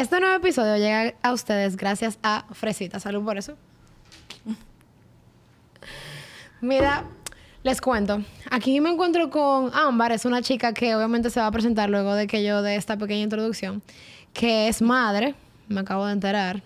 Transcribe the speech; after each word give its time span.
Este 0.00 0.18
nuevo 0.18 0.34
episodio 0.34 0.78
llega 0.78 1.12
a 1.22 1.30
ustedes 1.34 1.76
gracias 1.76 2.18
a 2.22 2.46
Fresita. 2.52 2.98
Salud 3.00 3.22
por 3.22 3.36
eso. 3.36 3.54
Mira, 6.62 7.04
les 7.62 7.82
cuento. 7.82 8.22
Aquí 8.50 8.80
me 8.80 8.88
encuentro 8.88 9.28
con 9.28 9.70
Ámbar. 9.74 10.12
Es 10.12 10.24
una 10.24 10.40
chica 10.40 10.72
que 10.72 10.96
obviamente 10.96 11.28
se 11.28 11.38
va 11.38 11.48
a 11.48 11.50
presentar 11.50 11.90
luego 11.90 12.14
de 12.14 12.26
que 12.26 12.42
yo 12.42 12.62
dé 12.62 12.76
esta 12.76 12.96
pequeña 12.96 13.24
introducción. 13.24 13.82
Que 14.32 14.68
es 14.68 14.80
madre. 14.80 15.34
Me 15.68 15.80
acabo 15.80 16.06
de 16.06 16.14
enterar. 16.14 16.62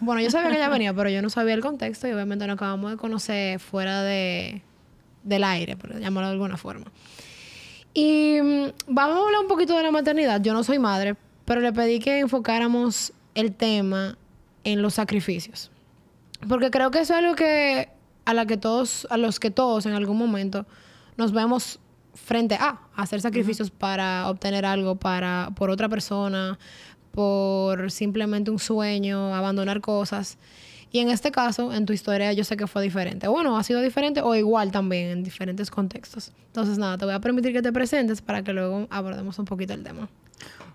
Bueno, 0.00 0.20
yo 0.20 0.32
sabía 0.32 0.50
que 0.50 0.56
ella 0.56 0.68
venía, 0.68 0.92
pero 0.92 1.08
yo 1.08 1.22
no 1.22 1.30
sabía 1.30 1.54
el 1.54 1.60
contexto 1.60 2.08
y 2.08 2.12
obviamente 2.12 2.48
nos 2.48 2.54
acabamos 2.54 2.90
de 2.90 2.96
conocer 2.96 3.60
fuera 3.60 4.02
de, 4.02 4.60
del 5.22 5.44
aire, 5.44 5.76
por 5.76 5.96
llamarlo 6.00 6.30
de 6.30 6.32
alguna 6.32 6.56
forma. 6.56 6.86
Y 7.94 8.40
mm, 8.42 8.64
vamos 8.88 9.18
a 9.18 9.20
hablar 9.20 9.40
un 9.40 9.46
poquito 9.46 9.76
de 9.76 9.84
la 9.84 9.92
maternidad. 9.92 10.42
Yo 10.42 10.52
no 10.52 10.64
soy 10.64 10.80
madre, 10.80 11.14
pero 11.44 11.60
le 11.60 11.72
pedí 11.72 11.98
que 11.98 12.20
enfocáramos 12.20 13.12
el 13.34 13.54
tema 13.54 14.16
en 14.64 14.82
los 14.82 14.94
sacrificios. 14.94 15.70
Porque 16.48 16.70
creo 16.70 16.90
que 16.90 17.00
eso 17.00 17.14
es 17.14 17.20
algo 17.20 17.34
que 17.34 17.88
a 18.24 18.34
la 18.34 18.46
que 18.46 18.56
todos, 18.56 19.06
a 19.10 19.16
los 19.16 19.40
que 19.40 19.50
todos 19.50 19.86
en 19.86 19.92
algún 19.92 20.16
momento 20.16 20.66
nos 21.16 21.32
vemos 21.32 21.78
frente 22.14 22.56
a 22.56 22.80
hacer 22.94 23.20
sacrificios 23.20 23.70
para 23.70 24.28
obtener 24.28 24.64
algo 24.64 24.96
para 24.96 25.50
por 25.56 25.70
otra 25.70 25.88
persona, 25.88 26.58
por 27.10 27.90
simplemente 27.90 28.50
un 28.50 28.58
sueño, 28.58 29.34
abandonar 29.34 29.80
cosas. 29.80 30.38
Y 30.90 30.98
en 30.98 31.08
este 31.08 31.30
caso, 31.30 31.72
en 31.72 31.86
tu 31.86 31.94
historia, 31.94 32.34
yo 32.34 32.44
sé 32.44 32.56
que 32.56 32.66
fue 32.66 32.82
diferente. 32.82 33.26
Bueno, 33.26 33.56
ha 33.56 33.62
sido 33.62 33.80
diferente 33.80 34.20
o 34.20 34.34
igual 34.34 34.70
también 34.70 35.08
en 35.08 35.22
diferentes 35.22 35.70
contextos. 35.70 36.32
Entonces, 36.48 36.76
nada, 36.76 36.98
te 36.98 37.06
voy 37.06 37.14
a 37.14 37.20
permitir 37.20 37.54
que 37.54 37.62
te 37.62 37.72
presentes 37.72 38.20
para 38.20 38.42
que 38.44 38.52
luego 38.52 38.86
abordemos 38.90 39.38
un 39.38 39.46
poquito 39.46 39.72
el 39.72 39.82
tema. 39.82 40.10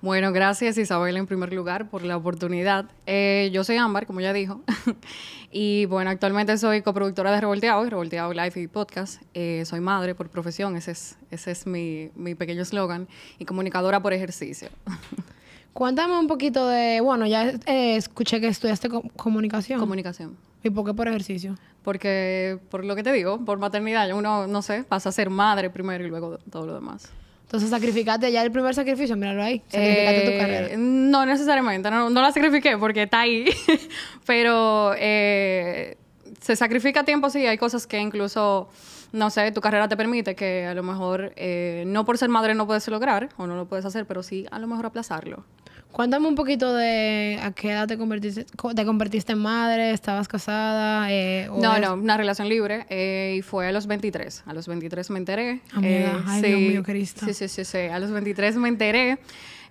Bueno, 0.02 0.32
gracias 0.32 0.78
Isabel 0.78 1.18
en 1.18 1.26
primer 1.26 1.52
lugar 1.52 1.90
por 1.90 2.04
la 2.04 2.18
oportunidad. 2.18 2.86
Eh, 3.08 3.50
yo 3.52 3.64
soy 3.64 3.78
Ámbar, 3.78 4.06
como 4.06 4.22
ya 4.22 4.32
dijo, 4.32 4.62
y 5.52 5.88
bueno, 5.88 6.12
actualmente 6.12 6.56
soy 6.60 6.84
coproductora 6.84 7.32
de 7.32 7.42
Revolteado 7.42 7.84
y 7.84 7.90
Revolteado 7.90 8.32
Live 8.32 8.62
y 8.62 8.68
Podcast. 8.68 9.24
Eh, 9.34 9.64
soy 9.66 9.80
madre 9.80 10.14
por 10.14 10.30
profesión, 10.30 10.76
ese 10.76 10.92
es, 10.92 11.18
ese 11.32 11.50
es 11.50 11.66
mi, 11.66 12.12
mi 12.16 12.36
pequeño 12.36 12.62
eslogan, 12.62 13.08
y 13.40 13.46
comunicadora 13.46 14.00
por 14.00 14.14
ejercicio. 14.14 14.70
Cuéntame 15.74 16.18
un 16.20 16.28
poquito 16.28 16.68
de, 16.68 17.02
bueno, 17.02 17.26
ya 17.26 17.50
eh, 17.66 17.96
escuché 17.96 18.40
que 18.40 18.48
estudiaste 18.48 18.90
comunicación. 19.16 19.80
Comunicación. 19.80 20.38
¿Y 20.64 20.70
por 20.70 20.86
qué 20.86 20.94
por 20.94 21.08
ejercicio? 21.08 21.56
Porque, 21.84 22.60
por 22.70 22.86
lo 22.86 22.96
que 22.96 23.02
te 23.02 23.12
digo, 23.12 23.44
por 23.44 23.58
maternidad, 23.58 24.12
uno, 24.12 24.46
no 24.46 24.62
sé, 24.62 24.84
pasa 24.84 25.10
a 25.10 25.12
ser 25.12 25.32
madre 25.32 25.72
primero 25.72 26.06
y 26.06 26.10
luego 26.10 26.38
todo 26.52 26.68
lo 26.68 26.76
demás. 26.76 27.12
Entonces 27.48 27.70
sacrificaste 27.70 28.30
ya 28.30 28.44
el 28.44 28.52
primer 28.52 28.76
sacrificio, 28.76 29.16
míralo 29.16 29.42
ahí. 29.42 29.62
Sacrificaste 29.70 30.22
tu 30.26 30.32
Eh, 30.32 30.38
carrera. 30.38 30.68
No 30.78 31.26
necesariamente, 31.26 31.90
no, 31.90 32.10
no 32.10 32.22
la 32.22 32.34
sacrifiqué 32.34 32.78
porque 32.78 33.04
está 33.04 33.22
ahí. 33.22 33.46
Pero 34.26 34.94
eh, 34.98 35.96
se 36.42 36.58
sacrifica 36.58 37.06
tiempo, 37.06 37.30
sí. 37.30 37.46
Hay 37.46 37.58
cosas 37.58 37.88
que 37.88 38.00
incluso, 38.00 38.68
no 39.14 39.30
sé, 39.30 39.50
tu 39.54 39.62
carrera 39.62 39.88
te 39.88 39.96
permite 39.96 40.36
que 40.36 40.66
a 40.66 40.74
lo 40.74 40.84
mejor, 40.84 41.32
eh, 41.38 41.86
no 41.88 42.04
por 42.04 42.18
ser 42.18 42.28
madre 42.28 42.54
no 42.54 42.68
puedes 42.68 42.86
lograr 42.90 43.30
o 43.38 43.48
no 43.48 43.56
lo 43.56 43.66
puedes 43.66 43.86
hacer, 43.86 44.06
pero 44.06 44.24
sí 44.24 44.46
a 44.52 44.60
lo 44.60 44.68
mejor 44.68 44.86
aplazarlo. 44.86 45.46
Cuéntame 45.92 46.28
un 46.28 46.36
poquito 46.36 46.76
de 46.76 47.40
a 47.42 47.52
qué 47.54 47.72
edad 47.72 47.88
te 47.88 47.98
convertiste, 47.98 48.46
co- 48.56 48.76
te 48.76 48.86
convertiste 48.86 49.32
en 49.32 49.40
madre, 49.40 49.92
estabas 49.92 50.28
casada. 50.28 51.12
Eh, 51.12 51.48
o 51.50 51.60
No, 51.60 51.76
es- 51.76 51.82
no, 51.82 51.96
una 51.96 52.18
relación 52.18 52.50
libre 52.50 52.86
eh, 52.90 53.38
y 53.40 53.42
fue 53.42 53.68
a 53.68 53.72
los 53.72 53.88
23. 53.88 54.44
A 54.46 54.54
los 54.54 54.68
23 54.68 55.10
me 55.10 55.18
enteré. 55.18 55.62
Amiga, 55.74 56.24
ay, 56.28 56.42
Dios 56.44 56.60
mío, 56.62 56.84
Cristo. 56.84 57.26
Sí, 57.26 57.34
sí, 57.34 57.48
sí, 57.48 57.66
sí. 57.66 57.78
A 57.80 57.98
los 57.98 58.12
23 58.12 58.58
me 58.58 58.70
enteré. 58.70 59.18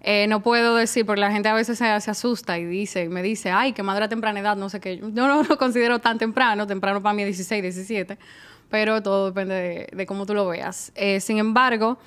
Eh, 0.01 0.27
no 0.29 0.41
puedo 0.43 0.75
decir, 0.77 1.07
porque 1.07 1.21
la 1.21 1.31
gente 1.31 1.49
a 1.49 1.55
veces 1.55 1.79
se, 1.79 2.01
se 2.01 2.11
asusta 2.11 2.59
y 2.59 2.65
dice, 2.65 3.09
me 3.09 3.23
dice, 3.23 3.51
ay, 3.51 3.73
que 3.73 3.83
madre 3.83 4.05
a 4.07 4.09
temprana 4.09 4.41
edad, 4.41 4.57
no 4.57 4.69
sé 4.69 4.81
qué. 4.81 4.99
Yo 4.99 5.09
no 5.11 5.43
lo 5.45 5.59
considero 5.59 6.01
tan 6.01 6.19
temprano, 6.19 6.67
temprano 6.67 7.03
para 7.03 7.13
mí 7.15 7.23
es 7.23 7.27
16, 7.29 7.63
17, 7.63 8.19
pero 8.69 9.01
todo 9.03 9.27
depende 9.27 9.55
de, 9.55 9.89
de 9.97 10.07
cómo 10.07 10.27
tú 10.27 10.35
lo 10.35 10.47
veas. 10.49 10.93
Eh, 10.97 11.21
sin 11.21 11.39
embargo, 11.39 11.99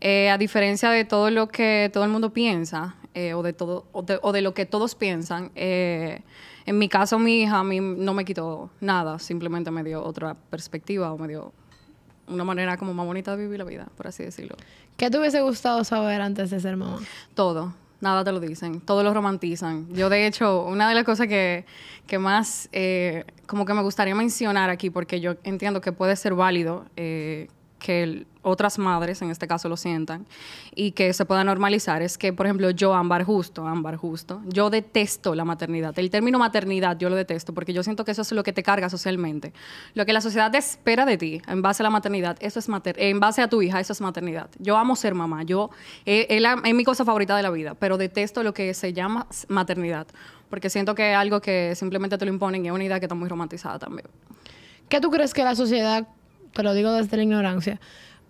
eh, 0.00 0.28
a 0.30 0.38
diferencia 0.38 0.90
de 0.90 1.04
todo 1.04 1.30
lo 1.30 1.48
que 1.48 1.90
todo 1.92 2.04
el 2.04 2.10
mundo 2.10 2.30
piensa, 2.32 2.96
eh, 3.16 3.32
o, 3.32 3.42
de 3.42 3.54
todo, 3.54 3.86
o, 3.92 4.02
de, 4.02 4.18
o 4.20 4.30
de 4.30 4.42
lo 4.42 4.52
que 4.52 4.66
todos 4.66 4.94
piensan, 4.94 5.50
eh, 5.54 6.20
en 6.66 6.76
mi 6.76 6.90
caso 6.90 7.18
mi 7.18 7.40
hija 7.40 7.60
a 7.60 7.64
mí 7.64 7.80
no 7.80 8.12
me 8.12 8.26
quitó 8.26 8.68
nada, 8.78 9.18
simplemente 9.18 9.70
me 9.70 9.82
dio 9.82 10.04
otra 10.04 10.34
perspectiva 10.50 11.10
o 11.10 11.16
me 11.16 11.26
dio 11.26 11.54
una 12.28 12.44
manera 12.44 12.76
como 12.76 12.92
más 12.92 13.06
bonita 13.06 13.34
de 13.34 13.42
vivir 13.42 13.58
la 13.58 13.64
vida, 13.64 13.88
por 13.96 14.06
así 14.06 14.22
decirlo. 14.22 14.54
¿Qué 14.98 15.08
te 15.08 15.18
hubiese 15.18 15.40
gustado 15.40 15.82
saber 15.82 16.20
antes 16.20 16.50
de 16.50 16.60
ser 16.60 16.76
mamá? 16.76 16.98
Todo, 17.34 17.72
nada 18.02 18.22
te 18.22 18.32
lo 18.32 18.38
dicen, 18.38 18.82
todo 18.82 19.02
lo 19.02 19.14
romantizan. 19.14 19.88
Yo 19.94 20.10
de 20.10 20.26
hecho, 20.26 20.66
una 20.66 20.86
de 20.86 20.94
las 20.94 21.04
cosas 21.04 21.26
que, 21.26 21.64
que 22.06 22.18
más 22.18 22.68
eh, 22.72 23.24
como 23.46 23.64
que 23.64 23.72
me 23.72 23.80
gustaría 23.80 24.14
mencionar 24.14 24.68
aquí, 24.68 24.90
porque 24.90 25.22
yo 25.22 25.36
entiendo 25.42 25.80
que 25.80 25.92
puede 25.92 26.16
ser 26.16 26.34
válido 26.34 26.84
eh, 26.96 27.48
que 27.86 28.26
otras 28.42 28.78
madres, 28.78 29.22
en 29.22 29.30
este 29.30 29.46
caso, 29.46 29.68
lo 29.68 29.76
sientan 29.76 30.26
y 30.74 30.90
que 30.90 31.12
se 31.12 31.24
pueda 31.24 31.44
normalizar, 31.44 32.02
es 32.02 32.18
que, 32.18 32.32
por 32.32 32.46
ejemplo, 32.46 32.70
yo, 32.70 32.94
Ámbar 32.94 33.22
Justo, 33.22 33.66
Ámbar 33.66 33.96
Justo, 33.96 34.42
yo 34.46 34.70
detesto 34.70 35.36
la 35.36 35.44
maternidad. 35.44 35.96
El 35.98 36.10
término 36.10 36.38
maternidad 36.38 36.98
yo 36.98 37.08
lo 37.08 37.14
detesto 37.14 37.54
porque 37.54 37.72
yo 37.72 37.84
siento 37.84 38.04
que 38.04 38.10
eso 38.10 38.22
es 38.22 38.32
lo 38.32 38.42
que 38.42 38.52
te 38.52 38.64
carga 38.64 38.88
socialmente. 38.88 39.52
Lo 39.94 40.04
que 40.04 40.12
la 40.12 40.20
sociedad 40.20 40.52
espera 40.54 41.06
de 41.06 41.16
ti 41.16 41.42
en 41.46 41.62
base 41.62 41.82
a 41.82 41.84
la 41.84 41.90
maternidad, 41.90 42.36
eso 42.40 42.58
es 42.58 42.68
mater 42.68 42.96
en 42.98 43.20
base 43.20 43.40
a 43.40 43.48
tu 43.48 43.62
hija, 43.62 43.78
eso 43.78 43.92
es 43.92 44.00
maternidad. 44.00 44.50
Yo 44.58 44.76
amo 44.76 44.96
ser 44.96 45.14
mamá, 45.14 45.44
yo 45.44 45.70
eh, 46.04 46.26
es, 46.28 46.74
mi 46.74 46.84
cosa 46.84 47.04
favorita 47.04 47.36
de 47.36 47.44
la 47.44 47.50
vida, 47.50 47.74
pero 47.74 47.98
detesto 47.98 48.42
lo 48.42 48.52
que 48.52 48.74
se 48.74 48.92
llama 48.92 49.28
maternidad 49.48 50.08
porque 50.50 50.70
siento 50.70 50.94
que 50.94 51.10
es 51.10 51.16
algo 51.16 51.40
que 51.40 51.74
simplemente 51.74 52.18
te 52.18 52.24
lo 52.24 52.32
imponen 52.32 52.64
y 52.64 52.68
es 52.68 52.74
una 52.74 52.84
idea 52.84 53.00
que 53.00 53.06
está 53.06 53.16
muy 53.16 53.28
romantizada 53.28 53.80
también. 53.80 54.06
¿Qué 54.88 55.00
tú 55.00 55.10
crees 55.10 55.34
que 55.34 55.42
la 55.42 55.56
sociedad, 55.56 56.06
te 56.56 56.62
lo 56.62 56.74
digo 56.74 56.90
desde 56.92 57.16
la 57.16 57.22
ignorancia, 57.22 57.78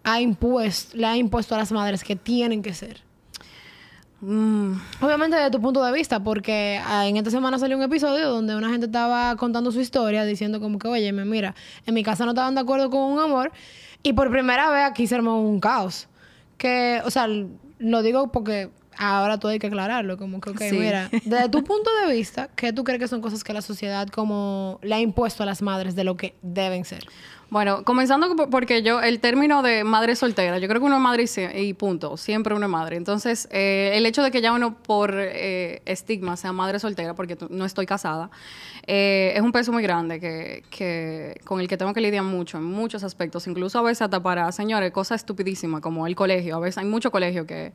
ha 0.05 0.21
impuesto, 0.21 0.97
le 0.97 1.07
ha 1.07 1.17
impuesto 1.17 1.55
a 1.55 1.59
las 1.59 1.73
madres 1.73 2.03
que 2.05 2.17
tienen 2.17 2.61
que 2.63 2.75
ser? 2.75 3.01
Mm, 4.21 4.73
Obviamente 5.03 5.37
desde 5.37 5.51
tu 5.51 5.61
punto 5.61 5.85
de 5.85 5.93
vista, 5.93 6.21
porque 6.21 6.81
ah, 6.85 7.07
en 7.07 7.17
esta 7.19 7.31
semana 7.31 7.59
salió 7.59 7.77
un 7.77 7.83
episodio 7.83 8.29
donde 8.31 8.57
una 8.57 8.71
gente 8.71 8.87
estaba 8.87 9.37
contando 9.37 9.71
su 9.71 9.81
historia, 9.81 10.25
diciendo 10.25 10.59
como 10.61 10.79
que, 10.79 10.89
oye, 10.89 11.13
mira, 11.13 11.55
en 11.85 11.95
mi 11.95 12.03
casa 12.03 12.25
no 12.25 12.31
estaban 12.33 12.55
de 12.55 12.63
acuerdo 12.63 12.91
con 12.91 13.01
un 13.13 13.19
amor 13.21 13.53
y 14.03 14.15
por 14.15 14.31
primera 14.31 14.71
vez 14.71 14.85
aquí 14.85 15.07
se 15.07 15.15
armó 15.17 15.41
un 15.41 15.61
caos. 15.61 16.09
Que, 16.57 17.03
o 17.05 17.11
sea, 17.11 17.29
lo 17.79 18.03
digo 18.03 18.33
porque 18.33 18.71
ahora 18.97 19.39
todo 19.39 19.53
hay 19.53 19.59
que 19.59 19.67
aclararlo, 19.67 20.17
como 20.17 20.41
que, 20.41 20.49
ok, 20.51 20.61
Sí. 20.71 20.79
mira, 20.79 21.11
desde 21.27 21.51
tu 21.51 21.63
punto 21.63 21.91
de 22.07 22.15
vista, 22.15 22.49
¿qué 22.57 22.73
tú 22.73 22.83
crees 22.85 22.99
que 22.99 23.09
son 23.09 23.21
cosas 23.21 23.45
que 23.45 23.53
la 23.53 23.61
sociedad 23.61 24.09
como 24.09 24.79
le 24.83 24.95
ha 24.95 25.01
impuesto 25.01 25.43
a 25.43 25.47
las 25.47 25.61
madres 25.61 25.95
de 25.95 26.05
lo 26.05 26.17
que 26.17 26.35
deben 26.41 26.87
ser? 26.87 27.05
Bueno, 27.49 27.85
comenzando 27.85 28.35
por- 28.35 28.51
porque 28.51 28.83
yo, 28.83 29.01
el 29.01 29.21
término 29.21 29.63
de 29.63 29.85
madre 29.85 30.17
soltera, 30.17 30.59
yo 30.59 30.67
creo 30.67 30.81
que 30.81 30.87
uno 30.87 30.97
es 30.97 31.01
madre 31.03 31.25
y, 31.55 31.75
punto, 31.75 32.17
siempre 32.17 32.55
uno 32.55 32.67
es 32.67 32.71
madre. 32.73 32.97
Entonces, 32.97 33.47
eh, 33.53 33.93
el 33.95 34.05
hecho 34.05 34.23
de 34.25 34.33
que 34.33 34.41
ya 34.41 34.53
uno 34.53 34.75
por 34.75 35.15
eh, 35.17 35.81
estigma 35.87 36.37
sea 36.37 36.53
madre 36.53 36.81
soltera, 36.81 37.15
porque 37.15 37.39
no 37.51 37.65
estoy 37.65 37.87
casada, 37.87 38.31
eh, 38.89 39.33
es 39.37 39.43
un 39.43 39.53
peso 39.53 39.71
muy 39.71 39.85
grande 39.85 40.19
que, 40.19 40.65
que, 40.71 41.41
con 41.45 41.61
el 41.61 41.69
que 41.69 41.77
tengo 41.77 41.95
que 41.95 42.01
lidiar 42.01 42.25
mucho 42.25 42.59
en 42.59 42.65
muchos 42.65 43.05
aspectos, 43.05 43.47
incluso 43.47 43.79
a 43.79 43.83
veces 43.83 44.03
hasta 44.03 44.21
para, 44.21 44.51
señores, 44.51 44.91
cosas 44.91 45.21
estupidísimas 45.21 45.81
como 45.81 46.07
el 46.09 46.17
colegio. 46.17 46.57
A 46.57 46.61
veces 46.61 46.79
hay 46.79 46.87
mucho 46.87 47.13
colegio 47.13 47.47
que, 47.47 47.73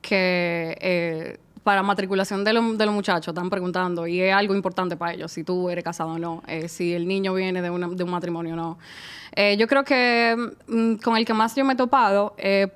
que 0.00 0.78
eh, 0.80 1.38
para 1.64 1.82
matriculación 1.82 2.42
de, 2.44 2.52
lo- 2.54 2.72
de 2.74 2.86
los 2.86 2.94
muchachos 2.94 3.28
están 3.34 3.50
preguntando 3.50 4.06
y 4.06 4.20
es 4.20 4.32
algo 4.34 4.54
importante 4.54 4.96
para 4.96 5.12
ellos, 5.14 5.30
si 5.32 5.44
tú 5.44 5.68
eres 5.70 5.84
casado 5.84 6.10
o 6.10 6.18
no, 6.18 6.42
eh, 6.46 6.68
si 6.68 6.94
el 6.94 7.06
niño 7.06 7.34
viene 7.34 7.60
de, 7.62 7.70
una- 7.70 7.88
de 7.88 8.02
un 8.04 8.10
matrimonio 8.10 8.54
o 8.54 8.56
no. 8.56 8.78
Eh, 9.36 9.56
yo 9.58 9.66
creo 9.68 9.84
que 9.84 10.36
mm, 10.66 10.94
con 10.96 11.16
el 11.16 11.24
que 11.24 11.34
más 11.34 11.54
yo 11.54 11.64
me 11.64 11.74
he 11.74 11.76
topado 11.76 12.34
eh, 12.38 12.68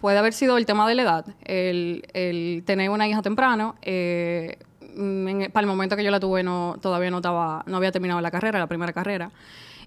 puede 0.00 0.18
haber 0.18 0.32
sido 0.32 0.56
el 0.58 0.66
tema 0.66 0.88
de 0.88 0.94
la 0.94 1.02
edad, 1.02 1.26
el, 1.44 2.04
el 2.14 2.62
tener 2.66 2.90
una 2.90 3.06
hija 3.08 3.22
temprano. 3.22 3.74
mm, 3.82 5.44
para 5.52 5.60
el 5.62 5.66
momento 5.66 5.96
que 5.96 6.04
yo 6.04 6.10
la 6.10 6.20
tuve 6.20 6.42
no, 6.42 6.76
todavía 6.80 7.10
no, 7.10 7.18
estaba, 7.18 7.62
no 7.66 7.76
había 7.76 7.92
terminado 7.92 8.20
la 8.20 8.30
carrera, 8.30 8.58
la 8.58 8.66
primera 8.66 8.92
carrera. 8.92 9.30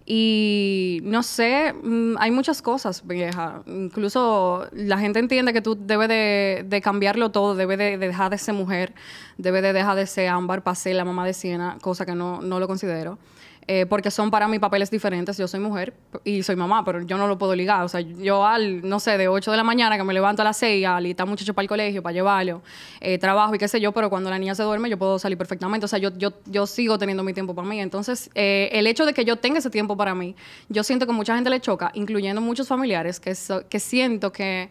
Y 0.10 1.02
no 1.04 1.22
sé, 1.22 1.74
mm, 1.74 2.16
hay 2.18 2.32
muchas 2.32 2.62
cosas, 2.62 3.06
vieja. 3.06 3.62
Incluso 3.68 4.66
la 4.72 4.98
gente 5.00 5.20
entiende 5.20 5.52
que 5.52 5.62
tú 5.62 5.78
debes 5.78 6.08
de, 6.08 6.82
cambiarlo 6.82 7.30
todo, 7.30 7.56
debes 7.56 7.78
de, 7.78 7.98
de 7.98 8.08
dejar 8.08 8.32
de 8.32 8.38
ser 8.38 8.54
mujer, 8.54 8.94
debes 9.38 9.62
de 9.62 9.74
dejar 9.74 9.98
de 9.98 10.08
ser 10.08 10.30
ámbar 10.30 10.64
ser 10.76 10.96
la 10.96 11.04
mamá 11.04 11.26
de 11.26 11.34
Siena, 11.34 11.78
cosa 11.82 12.06
que 12.06 12.16
no, 12.16 12.42
no 12.42 12.62
lo 12.62 12.68
considero. 12.68 13.20
Eh, 13.70 13.86
porque 13.86 14.12
son 14.12 14.32
para 14.32 14.48
mí 14.48 14.60
papeles 14.60 14.90
diferentes. 14.90 15.38
Yo 15.38 15.46
soy 15.46 15.60
mujer 15.60 15.94
y 16.24 16.42
soy 16.42 16.56
mamá, 16.56 16.86
pero 16.86 17.02
yo 17.02 17.18
no 17.18 17.28
lo 17.28 17.38
puedo 17.38 17.54
ligar. 17.54 17.84
O 17.84 17.90
sea, 17.90 18.00
yo 18.00 18.46
al, 18.46 18.88
no 18.88 18.98
sé, 19.02 19.18
de 19.18 19.28
8 19.28 19.52
de 19.52 19.58
la 19.58 19.64
mañana 19.66 19.98
que 19.98 20.06
me 20.06 20.14
levanto 20.14 20.42
a 20.42 20.46
las 20.46 20.56
6 20.56 20.86
a 20.86 20.96
alistar 20.96 21.28
muchacho 21.28 21.54
para 21.54 21.64
el 21.64 21.68
colegio, 21.68 22.02
para 22.02 22.14
llevarlo, 22.14 22.62
eh, 23.02 23.18
trabajo 23.18 23.54
y 23.56 23.58
qué 23.58 23.68
sé 23.68 23.82
yo, 23.82 23.92
pero 23.92 24.10
cuando 24.10 24.30
la 24.30 24.40
niña 24.40 24.56
se 24.56 24.64
duerme 24.64 24.90
yo 24.90 24.98
puedo 24.98 25.20
salir 25.20 25.38
perfectamente. 25.38 25.84
O 25.84 25.90
sea, 25.90 26.00
yo, 26.00 26.18
yo, 26.18 26.32
yo 26.46 26.66
sigo 26.66 26.98
teniendo 26.98 27.24
mi 27.24 27.34
tiempo 27.34 27.54
para 27.54 27.68
mí. 27.68 27.82
Entonces, 27.82 28.30
eh, 28.36 28.70
el 28.72 28.88
hecho 28.88 29.06
de 29.06 29.14
que 29.14 29.26
yo 29.26 29.36
tenga 29.36 29.60
ese 29.60 29.70
tiempo 29.70 29.98
para 29.98 30.16
mí, 30.16 30.34
yo 30.70 30.82
siento 30.86 31.06
que 31.06 31.12
mucha 31.12 31.36
gente 31.36 31.50
le 31.50 31.60
choca, 31.60 31.92
incluyendo 31.94 32.40
muchos 32.40 32.70
familiares, 32.70 33.20
que, 33.20 33.36
so- 33.36 33.68
que 33.68 33.82
siento 33.82 34.32
que 34.32 34.70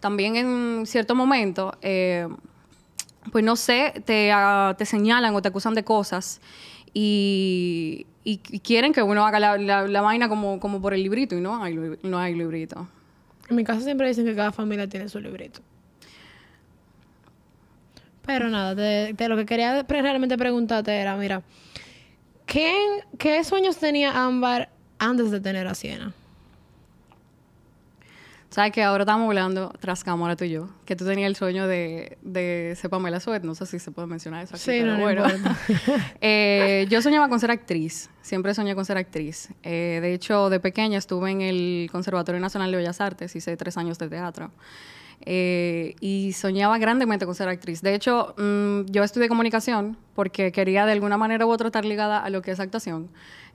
también 0.00 0.36
en 0.36 0.86
cierto 0.86 1.14
momento... 1.14 1.76
eh, 1.82 2.26
pues 3.30 3.44
no 3.44 3.56
sé, 3.56 3.92
te, 4.06 4.32
ah, 4.32 4.74
te 4.78 4.86
señalan 4.86 5.34
o 5.34 5.42
te 5.42 5.48
acusan 5.48 5.74
de 5.74 5.84
cosas 5.84 6.40
y, 6.94 8.06
y- 8.32 8.60
quieren 8.60 8.92
que 8.92 9.02
uno 9.02 9.26
haga 9.26 9.38
la, 9.40 9.56
la- 9.58 9.86
la 9.88 10.00
vaina 10.00 10.28
como, 10.28 10.58
como 10.60 10.80
por 10.82 10.92
el 10.94 11.02
librito 11.02 11.36
y 11.36 11.40
no 11.40 11.62
hay, 11.62 11.76
no 12.02 12.18
hay 12.18 12.34
librito. 12.34 12.86
En 13.48 13.56
mi 13.56 13.64
casa 13.64 13.80
siempre 13.80 14.06
dicen 14.08 14.24
que 14.26 14.34
cada 14.34 14.52
familia 14.52 14.88
tiene 14.88 15.08
su 15.08 15.20
librito. 15.20 15.60
Pero 18.26 18.48
nada, 18.50 18.74
de, 18.74 19.14
lo 19.28 19.36
que 19.36 19.46
quería 19.46 19.82
realmente 19.88 20.36
preguntarte 20.36 20.92
era, 20.94 21.16
mira, 21.16 21.42
¿qué, 22.44 22.74
¿qué 23.18 23.42
sueños 23.42 23.78
tenía 23.78 24.26
Ámbar 24.26 24.68
antes 24.98 25.30
de 25.30 25.40
tener 25.40 25.66
a 25.66 25.74
Siena? 25.74 26.12
¿Sabes 28.50 28.72
que 28.72 28.82
ahora 28.82 29.02
estamos 29.02 29.26
hablando 29.26 29.70
tras 29.78 30.02
cámara 30.02 30.34
tú 30.34 30.44
y 30.44 30.50
yo? 30.50 30.70
Que 30.86 30.96
tú 30.96 31.04
tenías 31.04 31.28
el 31.28 31.36
sueño 31.36 31.66
de, 31.66 32.16
de 32.22 32.74
ser 32.80 32.88
Pamela 32.88 33.20
Suet. 33.20 33.42
No 33.42 33.54
sé 33.54 33.66
si 33.66 33.78
se 33.78 33.90
puede 33.90 34.08
mencionar 34.08 34.42
eso 34.42 34.54
aquí. 34.54 34.64
Sí, 34.64 34.78
pero 34.80 34.86
no, 34.86 34.96
no 34.96 35.02
bueno. 35.02 35.24
Eh, 36.20 36.86
yo 36.88 37.02
soñaba 37.02 37.28
con 37.28 37.38
ser 37.40 37.50
actriz. 37.50 38.08
Siempre 38.22 38.54
soñé 38.54 38.74
con 38.74 38.86
ser 38.86 38.96
actriz. 38.96 39.50
Eh, 39.62 39.98
de 40.00 40.14
hecho, 40.14 40.48
de 40.48 40.60
pequeña 40.60 40.98
estuve 40.98 41.30
en 41.30 41.42
el 41.42 41.88
Conservatorio 41.92 42.40
Nacional 42.40 42.70
de 42.70 42.78
Bellas 42.78 43.00
Artes. 43.02 43.36
Hice 43.36 43.56
tres 43.58 43.76
años 43.76 43.98
de 43.98 44.08
teatro. 44.08 44.50
Eh, 45.26 45.94
y 46.00 46.32
soñaba 46.32 46.78
grandemente 46.78 47.26
con 47.26 47.34
ser 47.34 47.48
actriz. 47.48 47.82
De 47.82 47.94
hecho, 47.94 48.34
mm, 48.38 48.90
yo 48.90 49.02
estudié 49.04 49.28
comunicación 49.28 49.96
porque 50.14 50.52
quería 50.52 50.86
de 50.86 50.92
alguna 50.92 51.16
manera 51.18 51.44
u 51.44 51.50
otra 51.50 51.66
estar 51.68 51.84
ligada 51.84 52.22
a 52.24 52.30
lo 52.30 52.40
que 52.40 52.52
es 52.52 52.60
actuación 52.60 53.08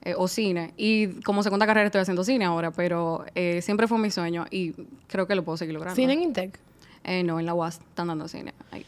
eh, 0.04 0.14
o 0.18 0.28
cine. 0.28 0.74
Y 0.78 1.08
como 1.22 1.42
segunda 1.42 1.66
carrera 1.66 1.86
estoy 1.88 2.02
haciendo 2.02 2.24
cine 2.24 2.46
ahora, 2.46 2.72
pero 2.72 3.26
eh, 3.36 3.62
siempre 3.62 3.88
fue 3.88 3.98
mi 3.98 4.12
sueño 4.12 4.46
y 4.52 4.74
creo 5.08 5.26
que 5.28 5.36
lo 5.36 5.44
puedo 5.44 5.58
seguir 5.58 5.74
logrando. 5.74 5.96
¿Cine 5.96 6.14
en 6.14 6.22
Intec? 6.24 6.60
Eh, 7.06 7.24
no, 7.24 7.40
en 7.40 7.46
la 7.46 7.54
UAS 7.54 7.80
están 7.80 8.08
dando 8.08 8.28
cine. 8.28 8.54
ahí. 8.72 8.86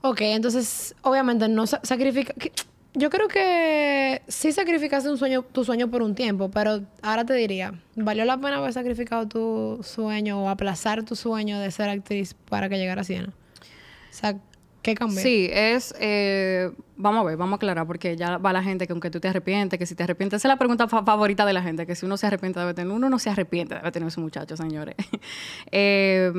Ok, 0.00 0.20
entonces, 0.22 0.94
obviamente 1.02 1.48
no 1.48 1.66
sa- 1.66 1.80
sacrifica... 1.82 2.34
Yo 2.94 3.08
creo 3.08 3.26
que 3.28 4.20
sí 4.28 4.52
sacrificaste 4.52 5.08
un 5.08 5.16
sueño, 5.16 5.42
tu 5.50 5.64
sueño 5.64 5.88
por 5.90 6.02
un 6.02 6.14
tiempo, 6.14 6.50
pero 6.50 6.82
ahora 7.00 7.24
te 7.24 7.32
diría, 7.32 7.72
¿valió 7.96 8.24
la 8.26 8.36
pena 8.36 8.58
haber 8.58 8.72
sacrificado 8.74 9.26
tu 9.26 9.80
sueño 9.82 10.42
o 10.44 10.48
aplazar 10.50 11.02
tu 11.02 11.16
sueño 11.16 11.58
de 11.58 11.70
ser 11.70 11.88
actriz 11.88 12.34
para 12.34 12.68
que 12.68 12.76
llegara 12.76 13.00
a 13.00 13.04
Siena? 13.04 13.28
O 13.30 14.14
sea, 14.14 14.36
¿qué 14.82 14.94
cambió? 14.94 15.22
Sí, 15.22 15.48
es. 15.50 15.94
eh, 16.00 16.70
vamos 16.96 17.22
a 17.22 17.24
ver, 17.28 17.38
vamos 17.38 17.54
a 17.54 17.56
aclarar, 17.56 17.86
porque 17.86 18.14
ya 18.14 18.36
va 18.36 18.52
la 18.52 18.62
gente 18.62 18.86
que 18.86 18.92
aunque 18.92 19.08
tú 19.10 19.20
te 19.20 19.28
arrepientes, 19.28 19.78
que 19.78 19.86
si 19.86 19.94
te 19.94 20.02
arrepientes, 20.02 20.36
esa 20.42 20.48
es 20.48 20.52
la 20.52 20.58
pregunta 20.58 20.86
fa- 20.86 21.02
favorita 21.02 21.46
de 21.46 21.54
la 21.54 21.62
gente, 21.62 21.86
que 21.86 21.94
si 21.94 22.04
uno 22.04 22.18
se 22.18 22.26
arrepiente 22.26 22.60
debe 22.60 22.74
tener. 22.74 22.92
Uno 22.92 23.08
no 23.08 23.18
se 23.18 23.30
arrepiente 23.30 23.74
debe 23.74 23.90
tener 23.90 24.10
su 24.10 24.20
muchacho, 24.20 24.54
señores. 24.54 24.96
Eh, 25.72 26.30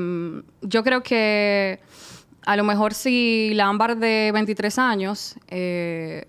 yo 0.62 0.84
creo 0.84 1.02
que 1.02 1.80
a 2.46 2.54
lo 2.56 2.62
mejor 2.62 2.94
si 2.94 3.52
la 3.54 3.66
ámbar 3.66 3.96
de 3.96 4.30
23 4.32 4.78
años. 4.78 5.34
eh, 5.48 6.26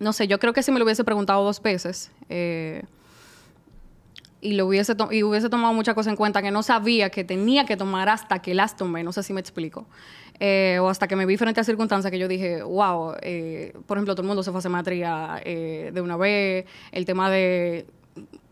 no 0.00 0.12
sé, 0.12 0.26
yo 0.26 0.40
creo 0.40 0.52
que 0.52 0.62
si 0.62 0.72
me 0.72 0.78
lo 0.78 0.84
hubiese 0.84 1.04
preguntado 1.04 1.44
dos 1.44 1.62
veces. 1.62 2.10
eh, 2.28 2.82
y 4.40 4.54
lo 4.54 4.66
hubiese 4.66 4.94
y 5.10 5.22
hubiese 5.22 5.48
tomado 5.50 5.74
muchas 5.74 5.94
cosas 5.94 6.12
en 6.12 6.16
cuenta 6.16 6.42
que 6.42 6.50
no 6.50 6.62
sabía 6.62 7.10
que 7.10 7.24
tenía 7.24 7.66
que 7.66 7.76
tomar 7.76 8.08
hasta 8.08 8.40
que 8.40 8.54
las 8.54 8.76
tomé, 8.76 9.02
no 9.02 9.12
sé 9.12 9.22
si 9.22 9.32
me 9.32 9.40
explico. 9.40 9.86
Eh, 10.38 10.78
o 10.80 10.88
hasta 10.88 11.06
que 11.06 11.16
me 11.16 11.26
vi 11.26 11.36
frente 11.36 11.60
a 11.60 11.64
circunstancias 11.64 12.10
que 12.10 12.18
yo 12.18 12.26
dije, 12.26 12.62
wow, 12.62 13.14
eh, 13.20 13.74
por 13.86 13.98
ejemplo, 13.98 14.14
todo 14.14 14.22
el 14.22 14.28
mundo 14.28 14.42
se 14.42 14.50
fue 14.50 14.58
a 14.58 14.60
hacer 14.60 14.70
maestría 14.70 15.40
eh, 15.44 15.90
de 15.92 16.00
una 16.00 16.16
vez, 16.16 16.64
el 16.92 17.04
tema 17.04 17.30
de 17.30 17.84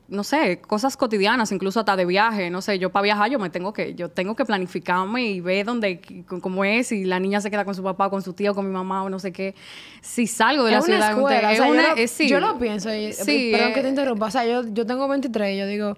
no 0.09 0.25
sé, 0.25 0.61
cosas 0.63 0.97
cotidianas, 0.97 1.53
incluso 1.53 1.81
hasta 1.81 1.95
de 1.95 2.07
viaje, 2.07 2.49
no 2.49 2.63
sé, 2.63 2.79
yo 2.79 2.91
para 2.91 3.03
viajar 3.03 3.31
yo 3.31 3.39
me 3.39 3.51
tengo 3.51 3.75
que, 3.75 3.95
yo 3.95 4.09
tengo 4.09 4.35
que 4.35 4.45
planificarme 4.47 5.23
y 5.27 5.41
ver 5.43 5.67
dónde, 5.67 6.01
cómo 6.41 6.65
es, 6.65 6.87
si 6.89 7.05
la 7.05 7.21
niña 7.21 7.41
se 7.43 7.51
queda 7.51 7.65
con 7.67 7.75
su 7.75 7.83
papá, 7.83 8.09
con 8.09 8.23
su 8.23 8.33
tío, 8.33 8.55
con 8.55 8.67
mi 8.67 8.73
mamá 8.73 9.03
o 9.03 9.11
no 9.11 9.19
sé 9.19 9.33
qué. 9.33 9.55
Si 10.01 10.27
salgo 10.27 10.65
de 10.65 10.71
la 10.73 10.79
una 10.79 10.87
ciudad, 10.87 11.11
escuela. 11.11 11.53
es 11.53 11.61
o 11.61 11.63
sea, 11.63 11.71
una- 11.73 11.83
yo, 11.83 11.89
lo, 11.91 11.97
es- 11.97 12.11
sí. 12.11 12.29
yo 12.29 12.41
lo 12.41 12.59
pienso. 12.59 12.95
Y, 12.95 13.13
Sí, 13.13 13.51
perdón 13.53 13.71
eh, 13.71 13.75
que 13.75 13.83
te 13.83 13.89
interrumpa. 13.91 14.27
O 14.27 14.31
sea, 14.31 14.47
yo, 14.47 14.63
yo 14.73 14.87
tengo 14.87 15.07
23 15.09 15.55
y 15.55 15.59
yo 15.59 15.67
digo... 15.67 15.97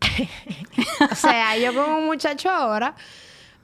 o 1.10 1.14
sea, 1.14 1.56
yo 1.58 1.74
como 1.74 1.98
un 1.98 2.06
muchacho 2.06 2.48
ahora... 2.50 2.94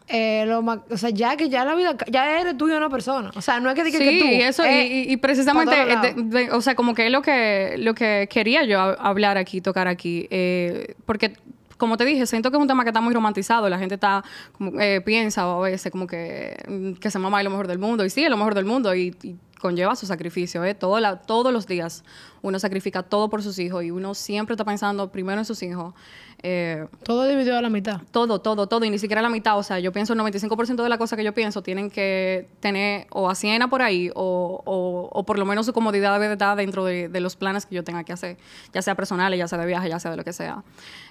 eh, 0.08 0.44
lo 0.46 0.60
o 0.60 0.96
sea, 0.96 1.10
ya 1.10 1.36
que 1.36 1.48
ya 1.48 1.64
la 1.64 1.74
vida... 1.74 1.96
Ya 2.10 2.40
eres 2.40 2.56
tú 2.56 2.68
y 2.68 2.72
una 2.72 2.88
persona. 2.88 3.30
O 3.34 3.42
sea, 3.42 3.60
no 3.60 3.68
es 3.68 3.74
que 3.74 3.84
digas 3.84 4.00
Sí, 4.00 4.08
que 4.08 4.18
tú... 4.18 4.26
eso, 4.44 4.64
y- 4.64 4.68
eh, 4.68 4.86
y, 5.08 5.12
y 5.12 5.16
precisamente, 5.18 5.74
eh, 5.80 5.96
de- 6.14 6.22
de- 6.46 6.50
o 6.52 6.60
sea, 6.60 6.74
como 6.74 6.94
que 6.94 7.06
es 7.06 7.12
lo 7.12 7.22
que, 7.22 7.74
lo 7.78 7.94
que 7.94 8.28
quería 8.30 8.64
yo 8.64 8.78
hab- 8.78 8.96
hablar 8.98 9.36
aquí, 9.38 9.60
tocar 9.60 9.86
aquí, 9.88 10.26
eh, 10.30 10.94
porque 11.06 11.34
como 11.76 11.96
te 11.96 12.04
dije, 12.04 12.26
siento 12.26 12.50
que 12.50 12.56
es 12.56 12.60
un 12.60 12.66
tema 12.66 12.82
que 12.82 12.90
está 12.90 13.00
muy 13.00 13.14
romantizado, 13.14 13.68
la 13.68 13.78
gente 13.78 13.94
está, 13.94 14.24
como, 14.56 14.80
eh, 14.80 15.00
piensa 15.00 15.42
a 15.42 15.58
veces 15.60 15.92
como 15.92 16.06
que, 16.08 16.56
mm, 16.66 16.92
que 16.94 17.10
se 17.10 17.18
mamá 17.20 17.38
es 17.38 17.44
lo 17.44 17.50
mejor 17.50 17.68
del 17.68 17.78
mundo, 17.78 18.04
y 18.04 18.10
sí, 18.10 18.24
es 18.24 18.30
lo 18.30 18.36
mejor 18.36 18.54
del 18.56 18.64
mundo, 18.64 18.92
y, 18.96 19.14
y 19.22 19.36
conlleva 19.60 19.94
su 19.94 20.04
sacrificio, 20.06 20.64
¿eh? 20.64 20.74
Todo 20.74 20.98
la- 20.98 21.16
todos 21.20 21.52
los 21.52 21.66
días 21.68 22.02
uno 22.42 22.58
sacrifica 22.58 23.02
todo 23.04 23.28
por 23.30 23.42
sus 23.44 23.58
hijos, 23.60 23.84
y 23.84 23.90
uno 23.92 24.14
siempre 24.14 24.54
está 24.54 24.64
pensando 24.64 25.12
primero 25.12 25.38
en 25.38 25.44
sus 25.44 25.62
hijos, 25.62 25.94
eh, 26.42 26.86
Todo 27.02 27.26
dividido 27.26 27.56
a 27.56 27.62
la 27.62 27.68
mitad. 27.68 28.00
todo, 28.10 28.40
todo, 28.40 28.66
todo, 28.66 28.84
y 28.84 28.90
ni 28.90 28.98
siquiera 28.98 29.22
la 29.22 29.28
mitad. 29.28 29.58
O 29.58 29.62
sea, 29.62 29.78
yo 29.78 29.92
pienso 29.92 30.12
el 30.12 30.20
95% 30.20 30.82
de 30.82 30.88
las 30.88 30.98
cosas 30.98 31.16
que 31.16 31.24
yo 31.24 31.34
pienso 31.34 31.62
tienen 31.62 31.90
que 31.90 32.48
tener 32.60 33.06
o 33.10 33.28
a 33.28 33.34
Siena 33.34 33.68
por 33.68 33.82
ahí 33.82 34.10
o, 34.14 34.62
o, 34.64 35.08
o 35.12 35.22
por 35.24 35.38
lo 35.38 35.44
menos 35.44 35.66
su 35.66 35.72
comodidad 35.72 36.12
debe 36.14 36.28
de 36.28 36.34
estar 36.34 36.56
dentro 36.56 36.84
de, 36.84 37.08
de 37.08 37.20
los 37.20 37.36
planes 37.36 37.66
que 37.66 37.74
yo 37.74 37.84
tenga 37.84 38.04
que 38.04 38.12
hacer, 38.12 38.36
ya 38.72 38.82
sea 38.82 38.94
personales, 38.94 39.38
ya 39.38 39.48
sea 39.48 39.58
de 39.58 39.66
viaje, 39.66 39.88
ya 39.88 39.98
sea 39.98 40.10
de 40.10 40.16
lo 40.16 40.24
que 40.24 40.32
sea. 40.32 40.62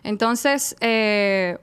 Entonces, 0.04 0.76
eh, 0.80 1.58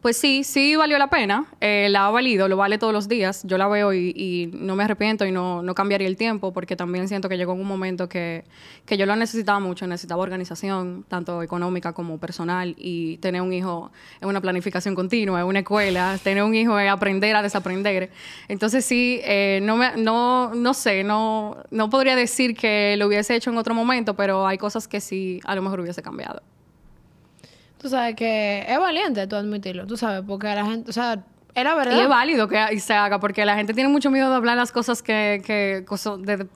pues 0.00 0.16
sí, 0.16 0.44
sí 0.44 0.76
valió 0.76 0.98
la 0.98 1.08
pena. 1.08 1.46
Eh, 1.60 1.88
la 1.90 2.06
ha 2.06 2.10
valido, 2.10 2.48
lo 2.48 2.56
vale 2.56 2.78
todos 2.78 2.92
los 2.92 3.08
días. 3.08 3.42
Yo 3.44 3.58
la 3.58 3.68
veo 3.68 3.92
y, 3.92 4.12
y 4.14 4.50
no 4.52 4.76
me 4.76 4.84
arrepiento 4.84 5.26
y 5.26 5.32
no, 5.32 5.62
no 5.62 5.74
cambiaría 5.74 6.06
el 6.06 6.16
tiempo 6.16 6.52
porque 6.52 6.76
también 6.76 7.08
siento 7.08 7.28
que 7.28 7.36
llegó 7.36 7.54
en 7.54 7.60
un 7.60 7.66
momento 7.66 8.08
que, 8.08 8.44
que 8.86 8.96
yo 8.96 9.06
lo 9.06 9.16
necesitaba 9.16 9.60
mucho. 9.60 9.86
Necesitaba 9.86 10.22
organización, 10.22 11.04
tanto 11.08 11.42
económica 11.42 11.92
como 11.92 12.18
personal. 12.18 12.74
Y 12.78 13.18
tener 13.18 13.42
un 13.42 13.52
hijo 13.52 13.90
es 14.20 14.26
una 14.26 14.40
planificación 14.40 14.94
continua, 14.94 15.40
es 15.40 15.46
una 15.46 15.60
escuela. 15.60 16.18
Tener 16.22 16.42
un 16.42 16.54
hijo 16.54 16.78
es 16.78 16.90
aprender 16.90 17.34
a 17.36 17.42
desaprender. 17.42 18.10
Entonces 18.48 18.84
sí, 18.84 19.20
eh, 19.24 19.60
no, 19.62 19.76
me, 19.76 19.96
no, 19.96 20.54
no 20.54 20.74
sé, 20.74 21.04
no, 21.04 21.56
no 21.70 21.90
podría 21.90 22.16
decir 22.16 22.54
que 22.54 22.96
lo 22.96 23.06
hubiese 23.06 23.34
hecho 23.34 23.50
en 23.50 23.58
otro 23.58 23.74
momento, 23.74 24.14
pero 24.14 24.46
hay 24.46 24.58
cosas 24.58 24.86
que 24.88 25.00
sí 25.00 25.40
a 25.44 25.54
lo 25.54 25.62
mejor 25.62 25.80
hubiese 25.80 26.02
cambiado. 26.02 26.42
Tú 27.78 27.88
sabes 27.88 28.14
que 28.16 28.64
es 28.68 28.78
valiente 28.78 29.26
tú 29.26 29.36
admitirlo. 29.36 29.86
Tú 29.86 29.96
sabes, 29.96 30.22
porque 30.26 30.46
la 30.54 30.64
gente... 30.64 30.90
O 30.90 30.92
sea, 30.92 31.22
es 31.54 31.64
la 31.64 31.74
verdad. 31.74 31.96
Y 31.96 32.00
es 32.00 32.08
válido 32.08 32.48
que 32.48 32.78
se 32.80 32.94
haga, 32.94 33.18
porque 33.20 33.44
la 33.44 33.54
gente 33.56 33.72
tiene 33.74 33.88
mucho 33.88 34.10
miedo 34.10 34.30
de 34.30 34.36
hablar 34.36 34.56
las 34.56 34.72
cosas 34.72 35.02
que... 35.02 35.42
que 35.44 35.84
de- 35.84 36.46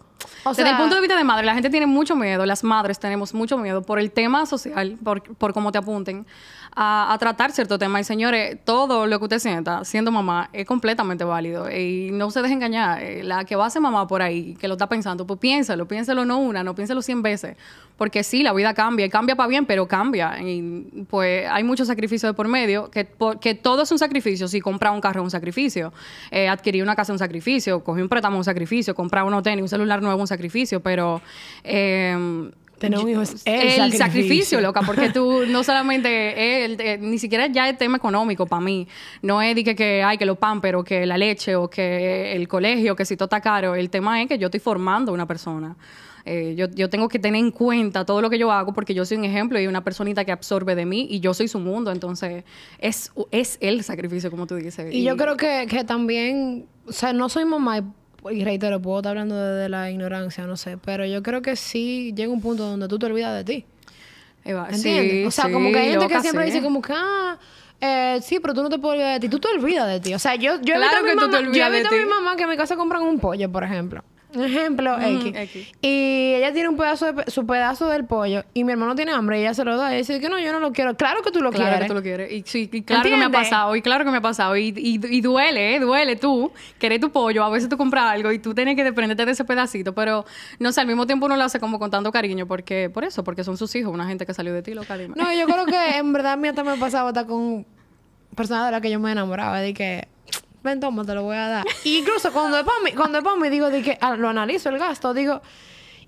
O 0.45 0.51
desde 0.51 0.63
sea- 0.63 0.71
el 0.73 0.77
punto 0.77 0.95
de 0.97 1.01
vista 1.01 1.17
de 1.17 1.25
madre, 1.25 1.45
la 1.47 1.55
gente 1.55 1.71
tiene 1.71 1.87
mucho 1.87 2.15
miedo, 2.17 2.45
las 2.47 2.63
madres 2.65 2.99
tenemos 2.99 3.35
mucho 3.35 3.57
miedo 3.59 3.83
por 3.83 3.99
el 3.99 4.11
tema 4.11 4.47
social, 4.47 4.97
por, 5.03 5.23
por 5.37 5.53
cómo 5.53 5.73
te 5.73 5.79
apunten, 5.79 6.27
a, 6.75 7.17
tratar 7.19 7.53
cierto 7.53 7.79
tema. 7.79 8.01
Y 8.01 8.05
señores, 8.05 8.59
todo 8.65 9.07
lo 9.07 9.19
que 9.19 9.25
usted 9.25 9.39
sienta 9.39 9.85
siendo 9.85 10.11
mamá 10.11 10.49
es 10.53 10.67
completamente 10.67 11.25
válido. 11.25 11.71
Y 11.71 12.11
no 12.13 12.31
se 12.31 12.43
deje. 12.43 12.59
Eh, 12.63 13.23
La 13.25 13.45
que 13.45 13.57
va 13.57 13.67
a 13.67 13.71
ser 13.71 13.83
mamá 13.83 14.07
por 14.07 14.23
ahí, 14.23 14.55
que 14.55 14.69
lo 14.69 14.75
está 14.75 14.89
pensando, 14.89 15.27
pues 15.27 15.41
piénsalo, 15.41 15.87
piénsalo 15.87 16.25
no 16.25 16.39
una, 16.39 16.63
no 16.63 16.75
piénsalo 16.75 17.03
cien 17.03 17.23
veces. 17.23 17.57
Porque 17.97 18.23
sí, 18.25 18.43
la 18.43 18.53
vida 18.53 18.75
cambia, 18.75 19.07
y 19.07 19.11
cambia 19.11 19.37
para 19.37 19.49
bien, 19.49 19.67
pero 19.67 19.87
cambia. 19.87 20.41
Y 20.41 21.05
pues 21.09 21.47
hay 21.51 21.63
mucho 21.65 21.85
sacrificio 21.85 22.29
de 22.29 22.35
por 22.35 22.49
medio, 22.49 22.91
que, 22.91 23.05
por- 23.05 23.39
que 23.39 23.55
todo 23.55 23.83
es 23.83 23.93
un 23.93 23.99
sacrificio. 23.99 24.49
Si 24.49 24.61
comprar 24.61 24.93
un 24.93 25.01
carro 25.01 25.21
es 25.21 25.25
un 25.25 25.31
sacrificio, 25.31 25.93
eh, 26.31 26.49
adquirir 26.49 26.83
una 26.83 26.95
casa 26.97 27.13
es 27.13 27.15
un 27.15 27.19
sacrificio, 27.19 27.85
coger 27.85 28.03
un 28.03 28.09
préstamo 28.09 28.37
es 28.37 28.41
un 28.41 28.45
sacrificio, 28.45 28.95
comprar 28.95 29.25
unos 29.25 29.43
tenis, 29.43 29.63
un 29.63 29.69
celular 29.69 30.01
nuevo 30.03 30.19
es 30.19 30.23
un 30.23 30.27
sacrificio, 30.29 30.81
pero... 30.81 31.21
eh, 31.65 32.51
Tener 32.83 32.99
un 32.99 33.09
hijo 33.09 33.23
es 33.23 33.43
el 33.47 33.55
el 33.55 33.71
sacrificio. 33.71 33.99
sacrificio, 34.07 34.61
loca, 34.61 34.83
porque 34.83 35.09
tú 35.11 35.45
no 35.49 35.63
solamente 35.65 36.09
es 36.63 36.71
el- 36.71 36.81
eh, 36.81 36.99
ni 37.01 37.19
siquiera 37.19 37.47
ya 37.47 37.69
es 37.69 37.79
tema 37.79 37.97
económico 37.97 38.45
para 38.47 38.61
mí. 38.61 38.87
No 39.23 39.41
es 39.41 39.55
de 39.55 39.65
que, 39.65 39.75
que 39.75 40.03
hay 40.03 40.19
que 40.19 40.27
lo 40.27 40.35
pan, 40.37 40.61
pero 40.61 40.83
que 40.85 41.07
la 41.07 41.17
leche 41.17 41.57
o 41.57 41.71
que 41.71 42.35
el 42.35 42.49
colegio, 42.49 42.95
que 42.97 43.05
si 43.05 43.17
todo 43.17 43.27
está 43.27 43.41
caro. 43.41 43.75
El 43.75 43.89
tema 43.89 44.21
es 44.21 44.29
que 44.29 44.37
yo 44.39 44.49
estoy 44.49 44.61
formando 44.61 45.13
una 45.13 45.27
persona. 45.27 45.77
Eh, 46.25 46.55
yo, 46.57 46.67
yo 46.71 46.89
tengo 46.89 47.09
que 47.09 47.19
tener 47.19 47.41
en 47.41 47.51
cuenta 47.51 48.05
todo 48.05 48.21
lo 48.23 48.31
que 48.31 48.39
yo 48.39 48.53
hago 48.53 48.73
porque 48.73 48.95
yo 48.95 49.05
soy 49.05 49.17
un 49.17 49.25
ejemplo 49.25 49.59
y 49.61 49.67
una 49.67 49.83
personita 49.83 50.25
que 50.25 50.31
absorbe 50.31 50.77
de 50.77 50.87
mí 50.87 51.09
y 51.11 51.19
yo 51.19 51.35
soy 51.35 51.49
su 51.49 51.59
mundo. 51.59 51.91
Entonces, 51.91 52.45
es, 52.79 53.11
es 53.33 53.59
el 53.61 53.83
sacrificio, 53.83 54.31
como 54.31 54.47
tú 54.47 54.55
dices. 54.55 54.93
Y 54.95 55.03
yo 55.03 55.17
creo 55.17 55.37
que, 55.37 55.67
que 55.69 55.83
también, 55.85 56.67
o 56.87 56.93
sea, 56.93 57.13
no 57.13 57.29
soy 57.29 57.45
mamá 57.45 57.83
y, 58.31 58.45
reitero, 58.45 58.81
puedo 58.81 58.99
estar 58.99 59.11
hablando 59.11 59.37
desde 59.37 59.69
la 59.69 59.91
ignorancia, 59.91 60.47
no 60.47 60.57
sé, 60.57 60.79
pero 60.79 61.05
yo 61.05 61.23
creo 61.23 61.43
que 61.43 61.57
sí 61.57 62.13
llega 62.15 62.33
un 62.33 62.41
punto 62.41 62.65
donde 62.65 62.89
tú 62.89 62.99
te 62.99 63.07
olvidas 63.07 63.35
de 63.37 63.45
ti. 63.45 63.65
Eva, 64.45 64.69
¿Entiendes? 64.71 65.11
sí, 65.11 65.25
o 65.25 65.31
sea, 65.31 65.45
sí, 65.47 65.53
como 65.53 65.71
que 65.71 65.79
hay 65.79 65.91
gente 65.91 66.09
que 66.09 66.21
siempre 66.21 66.45
dice 66.47 66.63
como 66.63 66.83
que, 66.83 66.93
ah, 66.95 67.39
eh, 67.81 68.21
sí, 68.23 68.39
pero 68.41 68.55
tú 68.55 68.63
no 68.63 68.69
te 68.69 68.79
puedes 68.79 68.97
olvidar 68.99 69.15
de 69.15 69.21
ti. 69.21 69.29
Tú 69.29 69.41
te 69.41 69.49
olvidas 69.49 69.89
de 69.89 69.99
ti. 70.01 70.15
O 70.15 70.19
sea, 70.19 70.37
yo, 70.37 70.61
yo 70.63 70.75
he 70.75 70.77
Claro 70.77 70.83
visto 70.83 70.97
a 70.99 71.03
mi 71.03 71.09
que 71.09 71.15
tú 71.15 71.31
te 71.31 71.43
mamá, 71.43 71.57
yo 71.57 71.65
he 71.65 71.71
de 71.71 71.79
visto 71.81 71.95
a 71.95 71.99
mi 71.99 72.05
mamá 72.05 72.37
que 72.37 72.43
en 72.45 72.49
mi 72.49 72.57
casa 72.57 72.77
compran 72.77 73.03
un 73.03 73.19
pollo, 73.19 73.51
por 73.51 73.65
ejemplo. 73.65 74.05
Ejemplo, 74.35 74.97
X. 75.01 75.33
X. 75.35 75.69
Y 75.83 76.35
ella 76.35 76.53
tiene 76.53 76.69
un 76.69 76.77
pedazo 76.77 77.13
de 77.13 77.31
su 77.31 77.47
pedazo 77.47 77.89
del 77.89 78.05
pollo 78.05 78.45
y 78.55 78.65
mi 78.65 78.73
hermano 78.73 78.95
tiene 78.95 79.13
hambre 79.13 79.39
y 79.39 79.43
ella 79.43 79.55
se 79.55 79.65
lo 79.65 79.77
da 79.77 79.93
y 79.95 79.99
dice 79.99 80.21
que 80.21 80.29
no, 80.29 80.39
yo 80.39 80.53
no 80.53 80.61
lo 80.61 80.73
quiero. 80.73 80.97
Claro 80.97 81.23
que 81.23 81.31
tú 81.31 81.41
lo 81.41 81.51
Claro 81.51 81.67
quieres. 81.71 81.81
que 81.83 81.89
tú 81.89 81.95
lo 81.95 82.03
quieres. 82.03 82.33
Y, 82.33 82.43
sí, 82.47 82.69
y 82.73 82.83
claro 82.83 83.03
que 83.05 83.17
me 83.17 83.25
ha 83.25 83.31
pasado. 83.31 83.77
Y 83.77 83.83
claro 83.83 84.05
que 84.05 84.11
me 84.11 84.17
ha 84.19 84.23
pasado. 84.23 84.57
Y, 84.57 84.69
y, 84.77 85.01
y 85.05 85.21
duele, 85.21 85.77
¿eh? 85.77 85.81
Duele 85.81 86.17
tú. 86.17 86.51
Querer 86.79 87.01
tu 87.01 87.11
pollo. 87.11 87.45
A 87.45 87.51
veces 87.51 87.69
tú 87.69 87.77
compras 87.77 88.05
algo 88.07 88.33
y 88.33 88.39
tú 88.39 88.55
tienes 88.55 88.77
que 88.77 88.85
desprenderte 88.85 89.25
de 89.27 89.33
ese 89.33 89.45
pedacito. 89.45 89.95
Pero, 89.95 90.25
no 90.59 90.73
sé, 90.73 90.81
al 90.81 90.87
mismo 90.87 91.07
tiempo 91.07 91.27
uno 91.27 91.37
lo 91.37 91.45
hace 91.45 91.61
como 91.61 91.79
con 91.79 91.91
tanto 91.91 92.11
cariño. 92.13 92.47
Porque, 92.47 92.91
por 92.93 93.05
eso, 93.05 93.25
porque 93.25 93.45
son 93.45 93.57
sus 93.57 93.75
hijos. 93.77 93.93
Una 93.93 94.07
gente 94.07 94.25
que 94.27 94.35
salió 94.35 94.55
de 94.55 94.63
ti, 94.63 94.75
lo 94.75 94.85
cariño. 94.85 95.15
No, 95.17 95.33
yo 95.35 95.47
creo 95.47 95.67
que 95.67 95.97
en 95.99 96.13
verdad 96.13 96.33
a 96.33 96.37
mí 96.37 96.49
hasta 96.49 96.65
me 96.65 96.77
pasaba 96.77 97.09
hasta 97.09 97.27
con 97.27 97.67
personas 98.35 98.67
de 98.67 98.73
las 98.73 98.81
que 98.81 98.91
yo 98.91 98.99
me 99.01 99.13
enamoraba. 99.13 99.61
De 99.61 99.75
que, 99.75 100.09
ven, 100.63 100.81
toma, 100.81 101.05
te 101.05 101.15
lo 101.15 101.23
voy 101.23 101.37
a 101.37 101.49
dar. 101.49 101.67
Y 101.85 101.99
incluso 102.01 102.33
cuando 102.33 102.59
es 102.59 102.65
para 102.65 102.81
mí, 102.85 102.93
cuando 102.93 103.37
mí, 103.37 103.49
digo, 103.49 103.71
de 103.71 103.83
que 103.83 103.99
ah, 104.01 104.17
lo 104.17 104.29
analizo 104.29 104.69
el 104.69 104.79
gasto, 104.79 105.15
digo, 105.15 105.43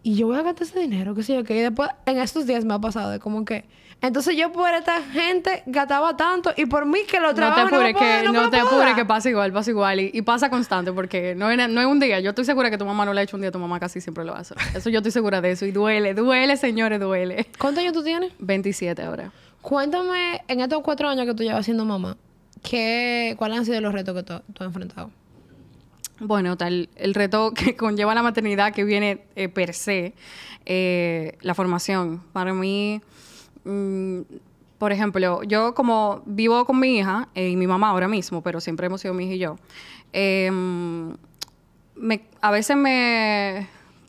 y 0.03 0.17
yo 0.17 0.27
voy 0.27 0.39
a 0.39 0.43
gastar 0.43 0.67
ese 0.67 0.81
dinero, 0.81 1.15
qué 1.15 1.23
sé 1.23 1.35
yo, 1.35 1.45
que 1.45 1.57
y 1.57 1.61
después 1.61 1.89
en 2.07 2.19
estos 2.19 2.47
días 2.47 2.65
me 2.65 2.75
ha 2.75 2.79
pasado 2.79 3.11
de 3.11 3.19
como 3.19 3.45
que. 3.45 3.65
Entonces 4.03 4.37
yo 4.37 4.53
por 4.53 4.69
esta 4.75 5.01
gente 5.01 5.63
gastaba 5.65 6.15
tanto 6.15 6.53
y 6.59 6.67
por 6.67 6.85
mí 6.85 7.01
que 7.09 7.21
lo 7.21 7.29
No 7.29 7.35
te 7.35 7.37
trabajo 7.37 7.63
apures, 7.69 7.95
me 7.95 7.99
que, 7.99 8.29
me 8.29 8.33
no 8.33 8.51
te 8.51 8.61
apures 8.61 8.95
que 8.95 9.07
pasa 9.07 9.31
igual, 9.31 9.51
pasa 9.51 9.71
igual. 9.71 10.01
Y, 10.01 10.11
y 10.13 10.21
pasa 10.21 10.51
constante, 10.51 10.93
porque 10.93 11.35
no 11.35 11.51
es, 11.51 11.57
no 11.71 11.81
es 11.81 11.87
un 11.87 12.01
día. 12.01 12.21
Yo 12.21 12.31
estoy 12.31 12.45
segura 12.45 12.71
que 12.71 12.77
tu 12.77 12.85
mamá 12.85 13.07
no 13.07 13.15
lo 13.15 13.21
ha 13.21 13.23
hecho 13.23 13.39
un 13.39 13.41
día, 13.41 13.51
tu 13.51 13.59
mamá 13.59 13.81
casi 13.81 14.03
siempre 14.03 14.25
lo 14.25 14.35
hace. 14.35 14.55
Eso 14.75 14.91
yo 14.91 14.99
estoy 14.99 15.11
segura 15.11 15.41
de 15.41 15.53
eso. 15.53 15.65
Y 15.65 15.73
duele, 15.73 16.13
duele, 16.13 16.59
señores, 16.59 17.01
duele. 17.01 17.47
¿Cuántos 17.59 17.81
años 17.81 17.95
tú 17.95 18.03
tienes? 18.03 18.33
27 18.41 19.01
ahora. 19.03 19.33
Cuéntame, 19.63 20.43
en 20.49 20.61
estos 20.61 20.83
cuatro 20.83 21.09
años 21.09 21.25
que 21.25 21.33
tú 21.33 21.43
llevas 21.43 21.65
siendo 21.65 21.87
mamá, 21.87 22.19
¿qué, 22.69 23.35
¿cuáles 23.39 23.59
han 23.59 23.65
sido 23.67 23.81
los 23.81 23.93
retos 23.93 24.17
que 24.17 24.23
tú, 24.25 24.33
has 24.33 24.43
enfrentado? 24.67 25.11
Bueno, 26.21 26.57
tal, 26.57 26.89
el 26.97 27.15
reto 27.15 27.53
que 27.55 27.77
conlleva 27.77 28.15
la 28.15 28.23
maternidad 28.23 28.73
que 28.73 28.83
viene 28.85 29.23
eh, 29.37 29.49
per 29.49 29.75
se, 29.75 30.15
eh, 30.67 31.37
la 31.43 31.55
formación. 31.55 32.23
Para 32.33 32.53
mí, 32.55 33.01
mm, 33.65 34.21
por 34.79 34.93
ejemplo, 34.93 35.43
yo 35.45 35.75
como 35.75 36.23
vivo 36.27 36.65
con 36.65 36.81
mi 36.81 36.99
hija 36.99 37.29
eh, 37.35 37.51
y 37.51 37.57
mi 37.57 37.67
mamá 37.67 37.91
ahora 37.91 38.09
mismo, 38.09 38.43
pero 38.43 38.61
siempre 38.61 38.87
hemos 38.87 39.01
sido 39.01 39.15
mi 39.15 39.25
hija 39.27 39.35
y 39.35 39.39
yo, 39.39 39.57
eh, 40.13 40.51
me- 41.97 42.23
a 42.41 42.51
veces 42.51 42.77
me 42.77 43.69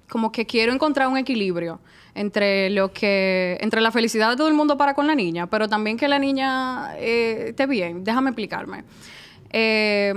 como 0.09 0.31
que 0.31 0.45
quiero 0.45 0.73
encontrar 0.73 1.07
un 1.07 1.17
equilibrio 1.17 1.79
entre 2.13 2.69
lo 2.69 2.91
que 2.91 3.57
entre 3.61 3.81
la 3.81 3.91
felicidad 3.91 4.29
de 4.29 4.37
todo 4.37 4.47
el 4.47 4.53
mundo 4.53 4.77
para 4.77 4.93
con 4.93 5.07
la 5.07 5.15
niña 5.15 5.47
pero 5.47 5.67
también 5.67 5.97
que 5.97 6.07
la 6.07 6.19
niña 6.19 6.95
eh, 6.97 7.47
esté 7.49 7.67
bien. 7.67 8.03
Déjame 8.03 8.29
explicarme. 8.29 8.83
Eh, 9.49 10.13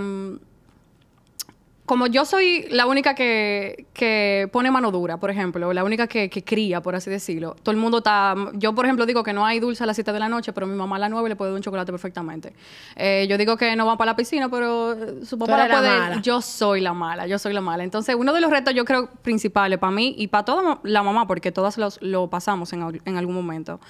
como 1.89 2.07
yo 2.07 2.25
soy 2.25 2.67
la 2.71 2.87
única 2.87 3.15
que, 3.17 3.87
que 3.93 4.49
pone 4.53 4.71
mano 4.71 4.93
dura, 4.93 5.17
por 5.17 5.31
ejemplo, 5.31 5.73
la 5.73 5.83
única 5.83 6.07
que, 6.07 6.31
que 6.31 6.45
cría, 6.45 6.81
por 6.81 6.95
así 6.95 7.11
decirlo, 7.11 7.57
todo 7.63 7.73
el 7.73 7.79
mundo 7.79 7.99
está... 7.99 8.37
Yo, 8.53 8.73
por 8.75 8.85
ejemplo, 8.85 9.05
digo 9.07 9.25
que 9.25 9.33
no 9.33 9.45
hay 9.45 9.59
dulce 9.59 9.83
a 9.83 9.87
las 9.87 9.97
7 9.97 10.13
de 10.13 10.21
la 10.21 10.29
noche, 10.29 10.53
pero 10.53 10.69
mi 10.69 10.77
mamá 10.77 10.95
a 10.97 10.99
las 11.01 11.11
9 11.11 11.29
le 11.31 11.35
puede 11.35 11.51
dar 11.51 11.57
un 11.57 11.63
chocolate 11.63 11.91
perfectamente. 11.91 12.53
Eh, 12.95 13.27
yo 13.29 13.37
digo 13.37 13.57
que 13.57 13.75
no 13.75 13.87
va 13.87 13.97
para 13.99 14.13
la 14.13 14.17
piscina, 14.17 14.49
pero 14.49 14.95
su 15.25 15.37
papá 15.39 15.53
la 15.67 15.75
puede... 15.81 15.99
mala. 15.99 16.21
Yo 16.23 16.41
soy 16.41 16.81
la 16.81 16.93
mala, 16.93 17.27
yo 17.27 17.39
soy 17.39 17.53
la 17.55 17.61
mala. 17.61 17.83
Entonces, 17.83 18.15
uno 18.17 18.33
de 18.33 18.41
los 18.41 18.51
retos, 18.53 18.75
yo 18.75 18.85
creo, 18.85 19.09
principales 19.23 19.79
para 19.81 19.91
mí 19.91 20.15
y 20.17 20.29
para 20.29 20.45
toda 20.45 20.79
la 20.85 21.03
mamá, 21.03 21.27
porque 21.27 21.51
todas 21.51 21.79
los- 21.79 21.99
lo 22.03 22.29
pasamos 22.29 22.73
en, 22.73 23.01
en 23.05 23.17
algún 23.17 23.35
momento, 23.35 23.81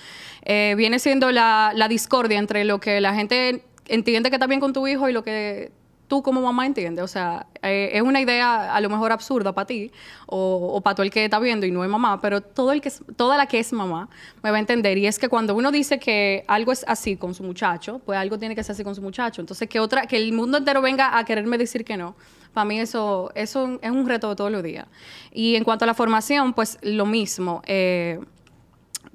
eh, 0.43 0.75
viene 0.79 0.99
siendo 1.01 1.33
la, 1.33 1.73
la 1.75 1.89
discordia 1.89 2.39
entre 2.39 2.65
lo 2.65 2.79
que 2.79 3.01
la 3.01 3.13
gente 3.15 3.65
entiende 3.89 4.31
que 4.31 4.37
está 4.37 4.47
bien 4.47 4.61
con 4.61 4.73
tu 4.73 4.87
hijo 4.87 5.09
y 5.09 5.13
lo 5.13 5.23
que 5.25 5.73
tú 6.09 6.23
como 6.23 6.41
mamá 6.41 6.67
entiendes. 6.67 7.05
O 7.05 7.09
sea, 7.09 7.47
eh, 7.63 7.91
es 7.93 8.03
una 8.03 8.21
idea 8.21 8.75
a 8.75 8.81
lo 8.81 8.89
mejor 8.91 9.13
absurda 9.13 9.53
para 9.55 9.67
ti 9.67 9.93
o, 10.27 10.71
o 10.75 10.81
para 10.81 10.95
todo 10.97 11.05
el 11.05 11.11
que 11.11 11.25
está 11.25 11.39
viendo 11.39 11.67
y 11.67 11.71
no 11.71 11.85
es 11.85 11.91
mamá, 11.91 12.21
pero 12.21 12.41
todo 12.41 12.73
el 12.73 12.81
que 12.81 12.89
es- 12.89 13.03
toda 13.17 13.37
la 13.37 13.47
que 13.47 13.59
es 13.61 13.73
mamá 13.73 14.09
me 14.43 14.51
va 14.51 14.57
a 14.57 14.61
entender. 14.61 14.99
Y 14.99 15.07
es 15.07 15.19
que 15.19 15.29
cuando 15.29 15.55
uno 15.55 15.71
dice 15.71 15.99
que 15.99 16.45
algo 16.49 16.73
es 16.73 16.85
así 16.89 17.17
con 17.17 17.35
su 17.35 17.43
muchacho, 17.45 18.01
pues 18.05 18.19
algo 18.19 18.39
tiene 18.39 18.55
que 18.57 18.65
ser 18.65 18.73
así 18.73 18.83
con 18.85 18.95
su 18.95 19.03
muchacho. 19.03 19.41
Entonces, 19.41 19.69
que 19.69 19.79
otra, 19.81 20.07
que 20.07 20.17
el 20.17 20.33
mundo 20.33 20.59
entero 20.59 20.83
venga 20.83 21.17
a 21.17 21.25
quererme 21.25 21.59
decir 21.59 21.85
que 21.85 21.97
no. 21.97 22.17
Para 22.55 22.65
mí 22.65 22.81
eso, 22.81 23.31
eso 23.35 23.79
es 23.83 23.91
un 23.91 24.09
reto 24.09 24.31
de 24.31 24.37
todos 24.37 24.51
los 24.51 24.63
días. 24.63 24.87
Y 25.33 25.55
en 25.57 25.65
cuanto 25.65 25.85
a 25.85 25.87
la 25.87 25.95
formación, 25.95 26.55
pues 26.55 26.79
lo 26.83 27.05
mismo. 27.07 27.63
eh, 27.67 28.19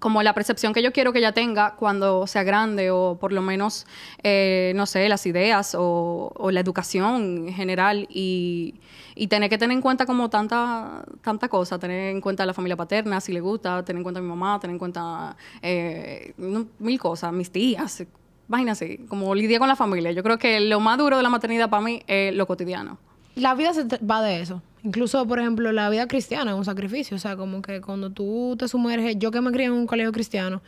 como 0.03 0.21
la 0.21 0.33
percepción 0.33 0.73
que 0.73 0.83
yo 0.83 0.91
quiero 0.91 1.13
que 1.13 1.19
ella 1.19 1.31
tenga 1.31 1.75
cuando 1.77 2.27
sea 2.27 2.43
grande 2.43 2.91
o 2.91 3.17
por 3.17 3.31
lo 3.31 3.41
menos, 3.41 3.87
eh, 4.21 4.73
no 4.75 4.85
sé, 4.85 5.07
las 5.07 5.25
ideas 5.25 5.77
o, 5.79 6.49
la 6.51 6.59
educación 6.59 7.47
en 7.47 7.53
general 7.53 8.05
y, 8.09 8.75
tener 9.29 9.49
que 9.49 9.57
tener 9.57 9.73
en 9.73 9.81
cuenta 9.81 10.05
como 10.05 10.29
tanta, 10.29 11.05
tanta 11.21 11.47
cosa, 11.47 11.79
tener 11.79 12.09
en 12.13 12.19
cuenta 12.19 12.45
la 12.45 12.53
familia 12.53 12.75
paterna, 12.75 13.21
si 13.21 13.31
le 13.31 13.39
gusta, 13.39 13.85
tener 13.85 13.99
en 14.01 14.03
cuenta 14.03 14.19
a 14.19 14.23
mi 14.23 14.27
mamá, 14.27 14.59
tener 14.59 14.73
en 14.73 14.79
cuenta 14.79 15.37
eh, 15.61 16.33
mil 16.79 16.99
cosas, 16.99 17.31
mis 17.31 17.49
tías, 17.49 18.05
así, 18.69 18.97
como 19.07 19.33
lidiar 19.33 19.59
con 19.59 19.69
la 19.69 19.77
familia. 19.77 20.11
Yo 20.11 20.21
creo 20.21 20.37
que 20.37 20.59
lo 20.59 20.81
más 20.81 20.97
duro 20.97 21.15
de 21.15 21.23
la 21.23 21.29
maternidad 21.29 21.69
para 21.69 21.81
mí 21.81 22.03
es 22.07 22.35
lo 22.35 22.45
cotidiano. 22.45 22.97
La 23.35 23.55
vida 23.55 23.71
va 24.03 24.21
de 24.21 24.41
eso. 24.41 24.61
Incluso, 24.83 25.25
por 25.25 25.39
ejemplo, 25.39 25.71
la 25.71 25.89
vida 25.89 26.07
cristiana 26.07 26.51
es 26.51 26.57
un 26.57 26.65
sacrificio. 26.65 27.15
O 27.15 27.19
sea, 27.19 27.37
como 27.37 27.61
que 27.61 27.81
cuando 27.81 28.09
tú 28.09 28.55
te 28.59 28.67
sumerges, 28.67 29.15
yo 29.17 29.31
que 29.31 29.39
me 29.41 29.51
crié 29.51 29.67
en 29.67 29.73
un 29.73 29.87
colegio 29.87 30.11
cristiano, 30.11 30.61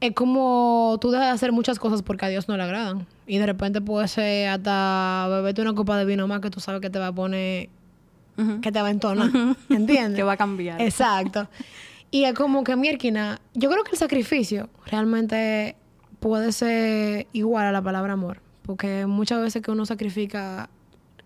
es 0.00 0.12
como 0.12 0.98
tú 1.00 1.10
dejas 1.10 1.26
de 1.26 1.32
hacer 1.32 1.52
muchas 1.52 1.78
cosas 1.78 2.02
porque 2.02 2.26
a 2.26 2.28
Dios 2.28 2.48
no 2.48 2.56
le 2.56 2.62
agradan. 2.62 3.06
Y 3.26 3.38
de 3.38 3.46
repente 3.46 3.80
puede 3.80 4.06
ser 4.08 4.48
hasta 4.48 5.26
beberte 5.28 5.62
una 5.62 5.74
copa 5.74 5.96
de 5.98 6.04
vino 6.04 6.28
más 6.28 6.40
que 6.40 6.50
tú 6.50 6.60
sabes 6.60 6.80
que 6.80 6.90
te 6.90 6.98
va 6.98 7.08
a 7.08 7.12
poner, 7.12 7.68
que 8.62 8.70
te 8.70 8.80
va 8.80 8.88
a 8.88 8.90
entonar. 8.90 9.30
¿Entiendes? 9.70 10.16
Que 10.16 10.22
va 10.22 10.32
a 10.32 10.36
cambiar. 10.36 10.80
Exacto. 10.80 11.48
Y 12.12 12.24
es 12.24 12.34
como 12.34 12.62
que, 12.62 12.76
mierquina, 12.76 13.40
yo 13.54 13.68
creo 13.70 13.82
que 13.82 13.92
el 13.92 13.98
sacrificio 13.98 14.68
realmente 14.86 15.74
puede 16.20 16.52
ser 16.52 17.26
igual 17.32 17.66
a 17.66 17.72
la 17.72 17.82
palabra 17.82 18.12
amor. 18.12 18.40
Porque 18.62 19.06
muchas 19.06 19.40
veces 19.40 19.62
que 19.62 19.70
uno 19.70 19.86
sacrifica 19.86 20.68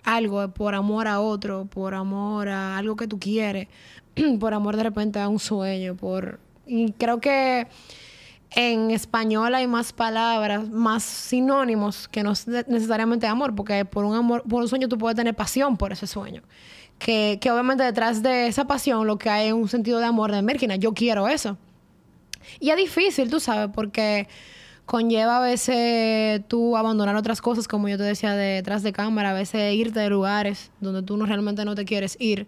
algo 0.05 0.49
por 0.53 0.75
amor 0.75 1.09
a 1.09 1.21
otro, 1.21 1.67
por 1.67 1.95
amor 1.95 2.49
a 2.49 2.77
algo 2.79 2.97
que 2.97 3.07
tú 3.07 3.19
quieres, 3.19 3.69
por 4.41 4.55
amor 4.55 4.77
de 4.77 4.83
repente 4.83 5.19
a 5.19 5.29
un 5.29 5.39
sueño, 5.39 5.97
por... 5.97 6.41
Y 6.67 6.93
creo 6.93 7.21
que 7.21 7.67
en 8.53 8.91
español 8.91 9.55
hay 9.55 9.67
más 9.67 9.93
palabras, 9.93 10.69
más 10.69 11.03
sinónimos 11.03 12.09
que 12.09 12.23
no 12.23 12.33
es 12.33 12.47
ne- 12.49 12.65
necesariamente 12.69 13.27
amor, 13.27 13.55
porque 13.55 13.85
por 13.85 14.05
un 14.05 14.15
amor, 14.15 14.43
por 14.49 14.63
un 14.63 14.69
sueño 14.69 14.89
tú 14.89 14.99
puedes 14.99 15.17
tener 15.17 15.35
pasión 15.35 15.77
por 15.77 15.93
ese 15.93 16.07
sueño. 16.07 16.43
Que, 16.99 17.39
que 17.41 17.51
obviamente 17.51 17.83
detrás 17.83 18.23
de 18.23 18.47
esa 18.47 18.67
pasión 18.67 19.07
lo 19.07 19.19
que 19.19 19.31
hay 19.31 19.49
es 19.49 19.53
un 19.55 19.69
sentido 19.69 20.01
de 20.01 20.05
amor 20.05 20.33
de 20.33 20.43
Merkina. 20.43 20.77
Yo 20.77 20.93
quiero 20.93 21.29
eso. 21.29 21.57
Y 22.59 22.71
es 22.71 22.77
difícil, 22.77 23.31
tú 23.31 23.41
sabes, 23.41 23.71
porque 23.75 24.29
conlleva 24.87 25.39
a 25.39 25.41
veces 25.41 26.43
tú 26.49 26.77
abandonar 26.77 27.15
otras 27.17 27.41
cosas, 27.41 27.69
como 27.69 27.89
yo 27.89 27.97
te 27.97 28.03
decía, 28.05 28.35
detrás 28.35 28.83
de 28.83 28.93
cámara, 28.93 29.31
a 29.31 29.35
veces 29.35 29.75
irte 29.75 30.01
de 30.01 30.11
lugares 30.11 30.71
donde 30.81 31.03
tú 31.03 31.17
no 31.17 31.27
realmente 31.27 31.65
no 31.65 31.75
te 31.75 31.85
quieres 31.85 32.17
ir. 32.21 32.47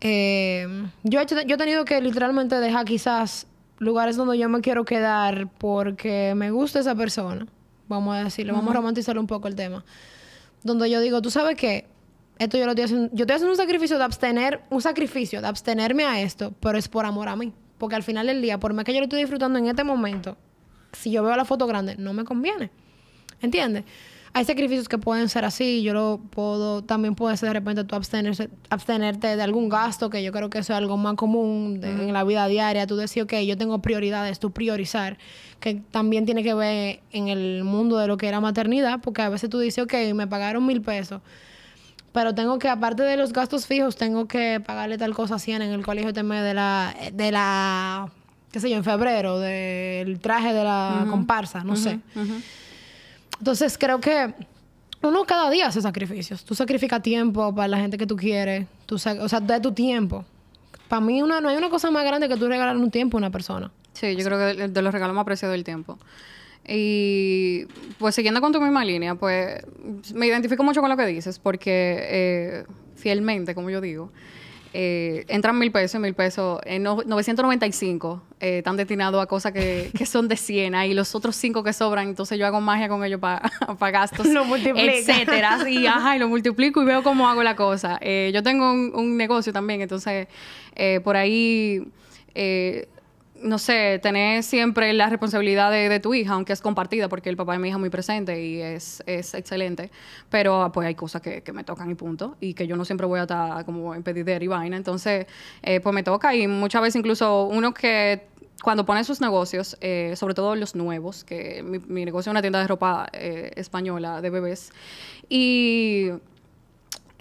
Eh, 0.00 0.66
yo, 1.04 1.20
he 1.20 1.22
hecho- 1.22 1.40
yo 1.42 1.54
he 1.54 1.58
tenido 1.58 1.84
que 1.84 2.00
literalmente 2.00 2.58
dejar 2.58 2.84
quizás 2.86 3.46
lugares 3.78 4.16
donde 4.16 4.38
yo 4.38 4.48
me 4.48 4.60
quiero 4.60 4.84
quedar 4.84 5.48
porque 5.58 6.34
me 6.34 6.50
gusta 6.50 6.80
esa 6.80 6.94
persona. 6.94 7.46
Vamos 7.88 8.16
a 8.16 8.24
decirlo, 8.24 8.52
vamos 8.54 8.70
a 8.70 8.74
romantizar 8.76 9.18
un 9.18 9.26
poco 9.26 9.48
el 9.48 9.54
tema. 9.56 9.84
Donde 10.62 10.88
yo 10.90 11.00
digo, 11.00 11.20
tú 11.22 11.30
sabes 11.30 11.56
qué, 11.56 11.86
esto 12.38 12.56
yo 12.56 12.64
lo 12.64 12.70
estoy 12.72 12.84
haciendo, 12.84 13.08
yo 13.12 13.22
estoy 13.24 13.34
haciendo 13.36 13.52
un 13.52 13.56
sacrificio 13.56 13.98
de 13.98 14.04
abstener, 14.04 14.60
un 14.70 14.80
sacrificio 14.80 15.40
de 15.40 15.48
abstenerme 15.48 16.04
a 16.04 16.20
esto, 16.20 16.52
pero 16.60 16.78
es 16.78 16.88
por 16.88 17.04
amor 17.04 17.28
a 17.28 17.36
mí. 17.36 17.52
Porque 17.78 17.96
al 17.96 18.02
final 18.02 18.26
del 18.26 18.42
día, 18.42 18.58
por 18.60 18.72
más 18.74 18.84
que 18.84 18.92
yo 18.92 18.98
lo 19.00 19.04
estoy 19.04 19.20
disfrutando 19.20 19.58
en 19.58 19.66
este 19.66 19.84
momento, 19.84 20.36
si 20.92 21.10
yo 21.10 21.22
veo 21.22 21.36
la 21.36 21.44
foto 21.44 21.66
grande, 21.66 21.96
no 21.96 22.12
me 22.12 22.24
conviene. 22.24 22.70
¿Entiendes? 23.42 23.84
Hay 24.32 24.44
sacrificios 24.44 24.88
que 24.88 24.96
pueden 24.96 25.28
ser 25.28 25.44
así. 25.44 25.82
Yo 25.82 25.92
lo 25.92 26.20
puedo, 26.30 26.82
también 26.82 27.16
puede 27.16 27.36
ser 27.36 27.48
de 27.48 27.54
repente 27.54 27.82
tú 27.82 27.96
abstenerse- 27.96 28.48
abstenerte 28.68 29.34
de 29.36 29.42
algún 29.42 29.68
gasto, 29.68 30.08
que 30.08 30.22
yo 30.22 30.30
creo 30.30 30.48
que 30.50 30.58
eso 30.58 30.72
es 30.72 30.76
algo 30.76 30.96
más 30.96 31.14
común 31.14 31.80
de- 31.80 31.90
en 31.90 32.12
la 32.12 32.22
vida 32.22 32.46
diaria. 32.46 32.86
Tú 32.86 32.94
decir, 32.96 33.24
ok, 33.24 33.34
yo 33.46 33.58
tengo 33.58 33.80
prioridades, 33.80 34.38
tú 34.38 34.52
priorizar, 34.52 35.18
que 35.58 35.82
también 35.90 36.26
tiene 36.26 36.44
que 36.44 36.54
ver 36.54 37.00
en 37.10 37.26
el 37.26 37.64
mundo 37.64 37.98
de 37.98 38.06
lo 38.06 38.16
que 38.18 38.28
era 38.28 38.40
maternidad, 38.40 39.00
porque 39.02 39.20
a 39.22 39.28
veces 39.30 39.50
tú 39.50 39.58
dices, 39.58 39.82
ok, 39.82 39.94
me 40.14 40.28
pagaron 40.28 40.64
mil 40.64 40.80
pesos, 40.80 41.22
pero 42.12 42.32
tengo 42.32 42.58
que, 42.60 42.68
aparte 42.68 43.02
de 43.02 43.16
los 43.16 43.32
gastos 43.32 43.66
fijos, 43.66 43.96
tengo 43.96 44.26
que 44.28 44.60
pagarle 44.64 44.96
tal 44.96 45.12
cosa 45.12 45.36
a 45.36 45.38
100 45.40 45.62
en 45.62 45.72
el 45.72 45.84
colegio 45.84 46.10
este 46.10 46.22
de 46.22 46.54
la, 46.54 46.94
de 47.12 47.32
la, 47.32 48.12
qué 48.52 48.60
sé 48.60 48.70
yo, 48.70 48.76
en 48.76 48.84
febrero, 48.84 49.38
del 49.38 50.18
traje 50.20 50.52
de 50.52 50.64
la 50.64 51.06
comparsa, 51.08 51.62
no 51.64 51.76
sé. 51.76 52.00
Entonces 53.38 53.78
creo 53.78 54.00
que 54.00 54.34
uno 55.02 55.24
cada 55.24 55.50
día 55.50 55.68
hace 55.68 55.80
sacrificios. 55.80 56.44
Tú 56.44 56.54
sacrificas 56.54 57.02
tiempo 57.02 57.54
para 57.54 57.68
la 57.68 57.78
gente 57.78 57.96
que 57.96 58.06
tú 58.06 58.16
quieres, 58.16 58.66
tú 58.86 58.96
o 58.96 58.98
sea, 58.98 59.40
de 59.40 59.60
tu 59.60 59.72
tiempo. 59.72 60.24
Para 60.88 61.00
mí 61.00 61.22
una, 61.22 61.40
no 61.40 61.48
hay 61.48 61.56
una 61.56 61.70
cosa 61.70 61.90
más 61.90 62.04
grande 62.04 62.28
que 62.28 62.36
tú 62.36 62.48
regalar 62.48 62.76
un 62.76 62.90
tiempo 62.90 63.16
a 63.16 63.18
una 63.18 63.30
persona. 63.30 63.70
Sí, 63.92 64.16
yo 64.16 64.24
creo 64.24 64.38
que 64.38 64.68
de, 64.68 64.82
los 64.82 64.92
regalos 64.92 65.14
más 65.14 65.24
preciados 65.24 65.54
del 65.54 65.64
tiempo. 65.64 65.98
Y 66.66 67.64
pues 67.98 68.14
siguiendo 68.14 68.40
con 68.40 68.52
tu 68.52 68.60
misma 68.60 68.84
línea, 68.84 69.14
pues 69.14 69.64
me 70.14 70.26
identifico 70.26 70.62
mucho 70.62 70.80
con 70.80 70.90
lo 70.90 70.96
que 70.96 71.06
dices, 71.06 71.38
porque 71.38 71.98
eh, 72.02 72.64
fielmente, 72.96 73.54
como 73.54 73.70
yo 73.70 73.80
digo, 73.80 74.12
eh, 74.72 75.24
entran 75.28 75.58
mil 75.58 75.72
pesos, 75.72 76.00
mil 76.00 76.14
pesos, 76.14 76.60
en 76.64 76.84
995 76.84 78.22
eh, 78.38 78.58
están 78.58 78.76
destinados 78.76 79.20
a 79.20 79.26
cosas 79.26 79.52
que, 79.52 79.90
que, 79.98 80.06
son 80.06 80.28
de 80.28 80.36
100 80.36 80.74
y 80.84 80.94
los 80.94 81.14
otros 81.14 81.34
cinco 81.34 81.64
que 81.64 81.72
sobran, 81.72 82.08
entonces 82.08 82.38
yo 82.38 82.46
hago 82.46 82.60
magia 82.60 82.88
con 82.88 83.04
ellos 83.04 83.18
para 83.20 83.50
gastos, 83.90 84.26
lo 84.26 84.44
etcétera. 84.56 85.68
Y, 85.68 85.86
ajá, 85.88 86.14
y 86.14 86.18
lo 86.20 86.28
multiplico 86.28 86.82
y 86.82 86.84
veo 86.84 87.02
cómo 87.02 87.28
hago 87.28 87.42
la 87.42 87.56
cosa. 87.56 87.98
Eh, 88.00 88.30
yo 88.32 88.42
tengo 88.42 88.70
un, 88.70 88.92
un, 88.94 89.16
negocio 89.16 89.52
también, 89.52 89.80
entonces 89.80 90.28
eh, 90.76 91.00
por 91.02 91.16
ahí 91.16 91.82
no 93.42 93.58
sé, 93.58 93.98
tener 94.02 94.42
siempre 94.42 94.92
la 94.92 95.08
responsabilidad 95.08 95.70
de, 95.70 96.00
tu 96.00 96.14
hija, 96.14 96.34
aunque 96.34 96.52
es 96.52 96.60
compartida, 96.60 97.08
porque 97.08 97.28
el 97.28 97.36
papá 97.36 97.52
de 97.52 97.58
mi 97.58 97.68
hija 97.68 97.76
es 97.76 97.80
muy 97.80 97.90
presente 97.90 98.44
y 98.44 98.60
es, 98.60 99.02
es 99.06 99.34
excelente, 99.34 99.90
pero 100.28 100.70
pues 100.72 100.86
hay 100.86 100.94
cosas 100.94 101.22
que, 101.22 101.42
que, 101.42 101.52
me 101.52 101.64
tocan 101.64 101.90
y 101.90 101.94
punto, 101.94 102.36
y 102.40 102.54
que 102.54 102.66
yo 102.66 102.76
no 102.76 102.84
siempre 102.84 103.06
voy 103.06 103.18
a 103.18 103.22
estar 103.22 103.64
como 103.64 103.94
en 103.94 104.02
pedir 104.02 104.42
y 104.42 104.46
vaina, 104.46 104.76
entonces 104.76 105.26
eh, 105.62 105.80
pues 105.80 105.94
me 105.94 106.02
toca 106.02 106.34
y 106.34 106.46
muchas 106.46 106.82
veces 106.82 106.96
incluso 106.96 107.44
uno 107.44 107.72
que 107.74 108.28
cuando 108.62 108.84
pone 108.84 109.04
sus 109.04 109.20
negocios, 109.20 109.76
eh, 109.80 110.14
sobre 110.16 110.34
todo 110.34 110.54
los 110.54 110.74
nuevos, 110.74 111.24
que 111.24 111.62
mi, 111.62 112.04
negocio 112.04 112.30
es 112.30 112.32
una 112.32 112.42
tienda 112.42 112.60
de 112.60 112.66
ropa 112.66 113.08
eh, 113.12 113.52
española 113.56 114.20
de 114.20 114.30
bebés, 114.30 114.72
y 115.28 116.10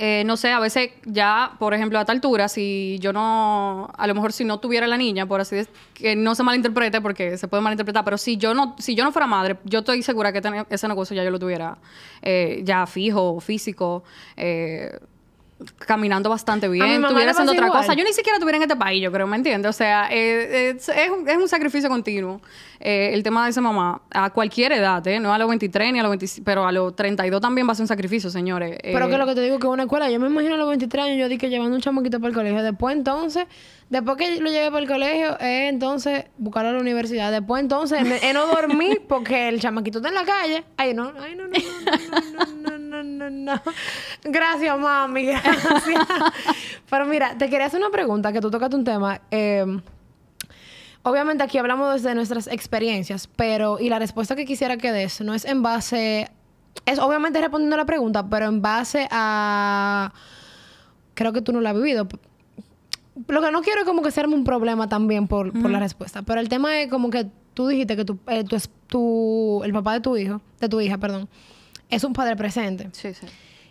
eh, 0.01 0.23
no 0.25 0.37
sé, 0.37 0.49
a 0.53 0.61
veces 0.61 0.91
ya, 1.03 1.57
por 1.59 1.73
ejemplo, 1.73 1.99
a 1.99 2.05
tal 2.05 2.15
altura, 2.15 2.47
si 2.47 2.97
yo 3.01 3.11
no, 3.11 3.91
a 3.97 4.07
lo 4.07 4.15
mejor 4.15 4.31
si 4.31 4.45
no 4.45 4.57
tuviera 4.57 4.87
la 4.87 4.95
niña, 4.95 5.25
por 5.25 5.41
así 5.41 5.57
decirlo, 5.57 5.77
que 5.93 6.15
no 6.15 6.35
se 6.35 6.43
malinterprete 6.43 7.01
porque 7.01 7.37
se 7.37 7.49
puede 7.49 7.61
malinterpretar, 7.61 8.05
pero 8.05 8.17
si 8.17 8.37
yo 8.37 8.53
no, 8.53 8.77
si 8.79 8.95
yo 8.95 9.03
no 9.03 9.11
fuera 9.11 9.27
madre, 9.27 9.57
yo 9.65 9.79
estoy 9.79 10.01
segura 10.01 10.31
que 10.31 10.41
ese 10.69 10.87
negocio 10.87 11.17
ya 11.17 11.23
yo 11.25 11.31
lo 11.31 11.37
tuviera 11.37 11.77
eh, 12.21 12.61
ya 12.63 12.87
fijo, 12.87 13.41
físico, 13.41 14.05
eh, 14.37 14.97
caminando 15.85 16.29
bastante 16.29 16.67
bien, 16.69 17.03
estuviera 17.03 17.31
haciendo 17.31 17.51
otra 17.51 17.67
cosa. 17.67 17.93
Yo 17.93 18.03
ni 18.03 18.13
siquiera 18.13 18.37
estuviera 18.37 18.57
en 18.57 18.63
este 18.63 18.75
país, 18.75 19.03
yo 19.03 19.11
creo, 19.11 19.27
¿me 19.27 19.35
entiendes? 19.35 19.69
O 19.69 19.73
sea, 19.73 20.07
eh, 20.09 20.69
es, 20.69 20.89
un, 21.09 21.27
es, 21.27 21.37
un, 21.37 21.49
sacrificio 21.49 21.89
continuo 21.89 22.39
eh, 22.79 23.11
el 23.13 23.23
tema 23.23 23.43
de 23.43 23.49
esa 23.49 23.59
mamá 23.59 24.01
a 24.11 24.29
cualquier 24.29 24.71
edad, 24.71 25.05
¿eh? 25.07 25.19
No 25.19 25.33
a 25.33 25.37
los 25.37 25.49
23 25.49 25.91
ni 25.91 25.99
a 25.99 26.03
los 26.03 26.11
25, 26.11 26.45
pero 26.45 26.65
a 26.65 26.71
los 26.71 26.95
32 26.95 27.41
también 27.41 27.67
va 27.67 27.73
a 27.73 27.75
ser 27.75 27.83
un 27.83 27.87
sacrificio, 27.87 28.29
señores. 28.29 28.77
Pero 28.81 29.09
que 29.09 29.17
lo 29.17 29.25
que 29.25 29.35
te 29.35 29.41
digo 29.41 29.59
que 29.59 29.67
una 29.67 29.83
escuela, 29.83 30.09
yo 30.09 30.19
me 30.19 30.27
imagino 30.27 30.55
a 30.55 30.57
los 30.57 30.69
23 30.69 31.05
años 31.05 31.17
yo 31.19 31.27
di 31.27 31.37
que 31.37 31.49
llevando 31.49 31.75
un 31.75 31.81
chamaquito 31.81 32.19
para 32.19 32.29
el 32.29 32.35
colegio. 32.35 32.63
Después 32.63 32.95
entonces, 32.95 33.45
después 33.89 34.17
que 34.17 34.39
lo 34.39 34.49
llevé 34.49 34.67
para 34.67 34.79
el 34.79 34.87
colegio, 34.87 35.39
es 35.39 35.69
entonces 35.69 36.25
buscarlo 36.37 36.69
a 36.69 36.73
la 36.73 36.79
universidad. 36.79 37.31
Después 37.31 37.61
entonces, 37.61 38.01
es 38.23 38.33
no 38.33 38.47
dormir 38.47 39.01
porque 39.09 39.49
el 39.49 39.59
chamaquito 39.59 39.97
está 39.97 40.09
en 40.09 40.15
la 40.15 40.25
calle. 40.25 40.63
Ay, 40.77 40.93
no, 40.93 41.11
ay, 41.21 41.35
no, 41.35 41.47
no, 41.47 41.53
no, 41.53 42.45
no, 42.45 42.45
no, 42.45 42.69
no, 42.69 42.77
no, 42.77 42.78
no. 43.03 43.61
Gracias, 44.23 44.79
mami. 44.79 45.25
Gracias. 45.25 45.83
Pero 46.89 47.05
mira, 47.05 47.37
te 47.37 47.49
quería 47.49 47.67
hacer 47.67 47.79
una 47.79 47.89
pregunta, 47.89 48.31
que 48.31 48.41
tú 48.41 48.49
tocaste 48.49 48.75
un 48.75 48.83
tema. 48.83 49.21
Eh, 49.31 49.65
obviamente 51.03 51.43
aquí 51.43 51.57
hablamos 51.57 51.93
desde 51.93 52.15
nuestras 52.15 52.47
experiencias, 52.47 53.27
pero 53.27 53.79
y 53.79 53.89
la 53.89 53.99
respuesta 53.99 54.35
que 54.35 54.45
quisiera 54.45 54.77
que 54.77 54.91
des 54.91 55.21
no 55.21 55.33
es 55.33 55.45
en 55.45 55.61
base, 55.61 56.29
es 56.85 56.99
obviamente 56.99 57.39
respondiendo 57.39 57.75
a 57.75 57.79
la 57.79 57.85
pregunta, 57.85 58.27
pero 58.29 58.45
en 58.45 58.61
base 58.61 59.07
a, 59.11 60.13
creo 61.13 61.33
que 61.33 61.41
tú 61.41 61.51
no 61.51 61.61
la 61.61 61.71
has 61.71 61.75
vivido. 61.75 62.07
Lo 63.27 63.41
que 63.41 63.51
no 63.51 63.61
quiero 63.61 63.81
es 63.81 63.85
como 63.85 64.01
que 64.01 64.11
serme 64.11 64.35
un 64.35 64.45
problema 64.45 64.87
también 64.87 65.27
por, 65.27 65.51
por 65.61 65.69
la 65.69 65.79
respuesta, 65.79 66.21
pero 66.21 66.39
el 66.39 66.47
tema 66.47 66.79
es 66.79 66.89
como 66.89 67.09
que 67.09 67.27
tú 67.53 67.67
dijiste 67.67 67.97
que 67.97 68.05
tu, 68.05 68.17
eh, 68.27 68.45
tu, 68.45 68.57
tu, 68.87 69.63
el 69.65 69.73
papá 69.73 69.93
de 69.93 69.99
tu 69.99 70.15
hijo, 70.15 70.41
de 70.61 70.69
tu 70.69 70.79
hija, 70.79 70.97
perdón, 70.97 71.27
es 71.89 72.03
un 72.03 72.13
padre 72.13 72.35
presente. 72.35 72.89
Sí, 72.93 73.13
sí. 73.13 73.25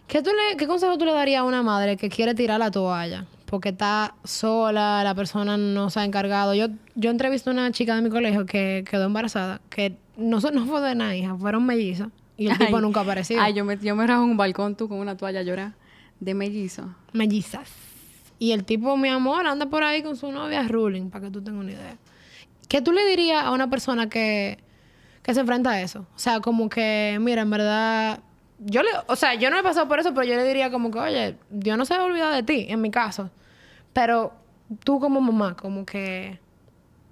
¿Qué, 0.07 0.23
tú 0.23 0.31
le, 0.31 0.57
¿Qué 0.57 0.67
consejo 0.67 0.97
tú 0.97 1.05
le 1.05 1.13
darías 1.13 1.41
a 1.41 1.45
una 1.45 1.63
madre 1.63 1.97
que 1.97 2.09
quiere 2.09 2.35
tirar 2.35 2.59
la 2.59 2.71
toalla? 2.71 3.27
Porque 3.45 3.71
está 3.71 4.15
sola, 4.25 5.03
la 5.05 5.15
persona 5.15 5.57
no 5.57 5.91
se 5.91 6.01
ha 6.01 6.05
encargado. 6.05 6.55
Yo, 6.55 6.69
yo 6.95 7.11
entrevisté 7.11 7.51
a 7.51 7.53
una 7.53 7.71
chica 7.73 7.95
de 7.95 8.03
mi 8.03 8.11
colegio 8.11 8.47
que 8.47 8.85
quedó 8.89 9.05
embarazada, 9.05 9.61
que 9.71 9.97
no, 10.17 10.41
no 10.41 10.67
fue 10.67 10.81
de 10.81 10.95
nada, 10.95 11.15
hija, 11.15 11.37
fueron 11.37 11.65
mellizos. 11.65 12.09
Y 12.37 12.49
el 12.49 12.57
tipo 12.59 12.81
nunca 12.81 13.01
apareció. 13.01 13.41
Ay, 13.41 13.53
yo 13.55 13.65
me, 13.65 13.79
yo 13.79 13.97
me 13.97 14.05
en 14.05 14.13
un 14.13 14.37
balcón 14.37 14.77
tú 14.77 14.89
con 14.89 14.99
una 14.99 15.17
toalla 15.17 15.43
llora 15.43 15.75
de 16.21 16.35
mellizo. 16.35 16.95
Mellizas. 17.13 17.69
Y 18.39 18.53
el 18.53 18.65
tipo, 18.65 18.97
mi 18.97 19.09
amor, 19.09 19.47
anda 19.47 19.67
por 19.67 19.83
ahí 19.83 20.03
con 20.03 20.17
su 20.17 20.31
novia 20.31 20.63
ruling, 20.63 21.11
para 21.11 21.27
que 21.27 21.33
tú 21.33 21.43
tengas 21.43 21.63
una 21.63 21.73
idea. 21.73 21.97
¿Qué 22.69 22.81
tú 22.81 22.93
le 22.93 23.05
dirías 23.07 23.45
a 23.45 23.51
una 23.51 23.69
persona 23.69 24.09
que, 24.09 24.59
que 25.29 25.35
se 25.35 25.41
enfrenta 25.41 25.73
a 25.73 25.83
eso? 25.83 26.07
O 26.17 26.19
sea, 26.19 26.41
como 26.41 26.71
que, 26.71 27.19
mira, 27.21 27.43
en 27.43 27.51
verdad, 27.51 28.21
yo 28.61 28.83
le, 28.83 28.89
o 29.09 29.15
sea, 29.15 29.35
yo 29.35 29.51
no 29.51 29.59
he 29.59 29.63
pasado 29.63 29.87
por 29.87 30.01
eso, 30.01 30.15
pero 30.15 30.27
yo 30.27 30.35
le 30.37 30.43
diría 30.43 30.71
como 30.71 30.91
que, 30.91 30.99
oye, 30.99 31.37
Dios 31.51 31.77
no 31.77 31.85
se 31.85 31.93
ha 31.93 32.03
olvidado 32.03 32.33
de 32.33 32.43
ti, 32.43 32.65
en 32.71 32.81
mi 32.81 32.91
caso. 32.91 33.29
Pero 33.93 34.33
tú 34.85 34.99
como 34.99 35.21
mamá, 35.21 35.55
como 35.55 35.85
que 35.85 36.41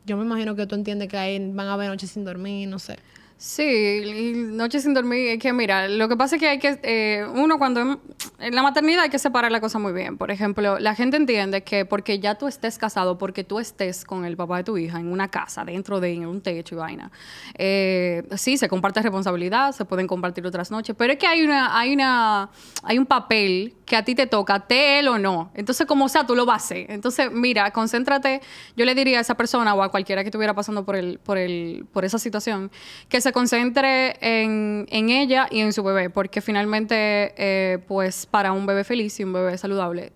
yo 0.06 0.16
me 0.16 0.24
imagino 0.24 0.56
que 0.56 0.66
tú 0.66 0.76
entiendes 0.76 1.08
que 1.08 1.18
ahí 1.18 1.38
van 1.52 1.66
a 1.66 1.74
haber 1.74 1.90
noches 1.90 2.10
sin 2.10 2.24
dormir, 2.24 2.66
no 2.70 2.78
sé. 2.78 2.96
Sí, 3.38 4.32
noches 4.34 4.84
sin 4.84 4.94
dormir, 4.94 5.28
es 5.28 5.38
que 5.38 5.52
mira, 5.52 5.88
lo 5.88 6.08
que 6.08 6.16
pasa 6.16 6.36
es 6.36 6.40
que 6.40 6.48
hay 6.48 6.58
que, 6.58 6.80
eh, 6.82 7.26
uno 7.34 7.58
cuando 7.58 8.00
en 8.38 8.54
la 8.54 8.62
maternidad 8.62 9.02
hay 9.02 9.10
que 9.10 9.18
separar 9.18 9.52
la 9.52 9.60
cosa 9.60 9.78
muy 9.78 9.92
bien. 9.92 10.16
Por 10.16 10.30
ejemplo, 10.30 10.78
la 10.78 10.94
gente 10.94 11.18
entiende 11.18 11.62
que 11.62 11.84
porque 11.84 12.18
ya 12.18 12.36
tú 12.36 12.48
estés 12.48 12.78
casado, 12.78 13.18
porque 13.18 13.44
tú 13.44 13.58
estés 13.58 14.06
con 14.06 14.24
el 14.24 14.38
papá 14.38 14.56
de 14.56 14.64
tu 14.64 14.78
hija 14.78 14.98
en 14.98 15.12
una 15.12 15.28
casa, 15.28 15.66
dentro 15.66 16.00
de 16.00 16.26
un 16.26 16.40
techo 16.40 16.76
y 16.76 16.78
vaina, 16.78 17.12
eh, 17.58 18.22
sí, 18.38 18.56
se 18.56 18.70
comparte 18.70 19.02
responsabilidad, 19.02 19.72
se 19.72 19.84
pueden 19.84 20.06
compartir 20.06 20.46
otras 20.46 20.70
noches, 20.70 20.96
pero 20.96 21.12
es 21.12 21.18
que 21.18 21.26
hay 21.26 21.42
una, 21.42 21.78
hay 21.78 21.92
una, 21.92 22.48
hay 22.84 22.98
un 22.98 23.04
papel 23.04 23.74
que 23.84 23.96
a 23.96 24.04
ti 24.04 24.14
te 24.14 24.26
toca, 24.26 24.60
te 24.60 24.98
él 24.98 25.08
o 25.08 25.18
no. 25.18 25.50
Entonces, 25.54 25.86
como 25.86 26.08
sea, 26.08 26.26
tú 26.26 26.34
lo 26.34 26.46
vas 26.46 26.62
a 26.62 26.64
hacer. 26.64 26.90
Entonces, 26.90 27.30
mira, 27.30 27.70
concéntrate. 27.70 28.40
Yo 28.76 28.84
le 28.84 28.94
diría 28.94 29.18
a 29.18 29.20
esa 29.20 29.36
persona 29.36 29.74
o 29.74 29.82
a 29.82 29.90
cualquiera 29.90 30.22
que 30.22 30.28
estuviera 30.28 30.54
pasando 30.54 30.84
por 30.84 30.96
el, 30.96 31.18
por 31.20 31.38
el, 31.38 31.86
por 31.92 32.04
esa 32.04 32.18
situación, 32.18 32.70
que 33.08 33.20
se 33.26 33.32
concentre 33.32 34.16
en, 34.20 34.86
ella 34.88 35.48
y 35.50 35.58
en 35.58 35.72
su 35.72 35.82
bebé, 35.82 36.10
porque 36.10 36.40
finalmente, 36.40 37.34
eh, 37.36 37.78
pues, 37.88 38.24
para 38.24 38.52
un 38.52 38.66
bebé 38.66 38.84
feliz 38.84 39.18
y 39.18 39.24
un 39.24 39.32
bebé 39.32 39.58
saludable, 39.58 40.12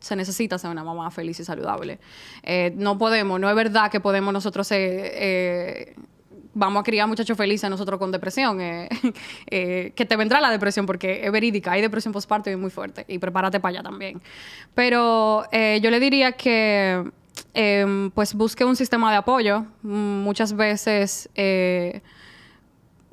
se 0.00 0.16
necesita 0.16 0.56
ser 0.56 0.70
una 0.70 0.82
mamá 0.82 1.10
feliz 1.10 1.38
y 1.40 1.44
saludable. 1.44 1.98
Eh, 2.42 2.72
no 2.74 2.96
podemos, 2.96 3.38
no 3.38 3.50
es 3.50 3.54
verdad 3.54 3.90
que 3.90 4.00
podemos 4.00 4.32
nosotros 4.32 4.66
eh, 4.70 5.94
vamos 6.54 6.80
a 6.80 6.84
criar 6.84 7.06
muchachos 7.06 7.36
felices 7.36 7.68
nosotros 7.68 7.98
con 7.98 8.10
depresión, 8.10 8.58
eh, 8.62 9.92
que 9.94 10.06
te 10.06 10.16
vendrá 10.16 10.40
la 10.40 10.50
depresión 10.50 10.86
porque 10.86 11.26
es 11.26 11.30
verídica, 11.30 11.72
hay 11.72 11.82
depresión 11.82 12.14
postparto 12.14 12.48
y 12.48 12.54
es 12.54 12.58
muy 12.58 12.70
fuerte, 12.70 13.04
y 13.08 13.18
prepárate 13.18 13.60
para 13.60 13.74
allá 13.74 13.82
también. 13.82 14.22
Pero 14.74 15.44
yo 15.52 15.90
le 15.90 16.00
diría 16.00 16.32
que 16.32 17.04
em, 17.52 18.10
pues 18.10 18.32
busque 18.32 18.64
un 18.64 18.74
sistema 18.74 19.10
de 19.10 19.18
apoyo. 19.18 19.66
Muchas 19.82 20.54
veces 20.54 21.28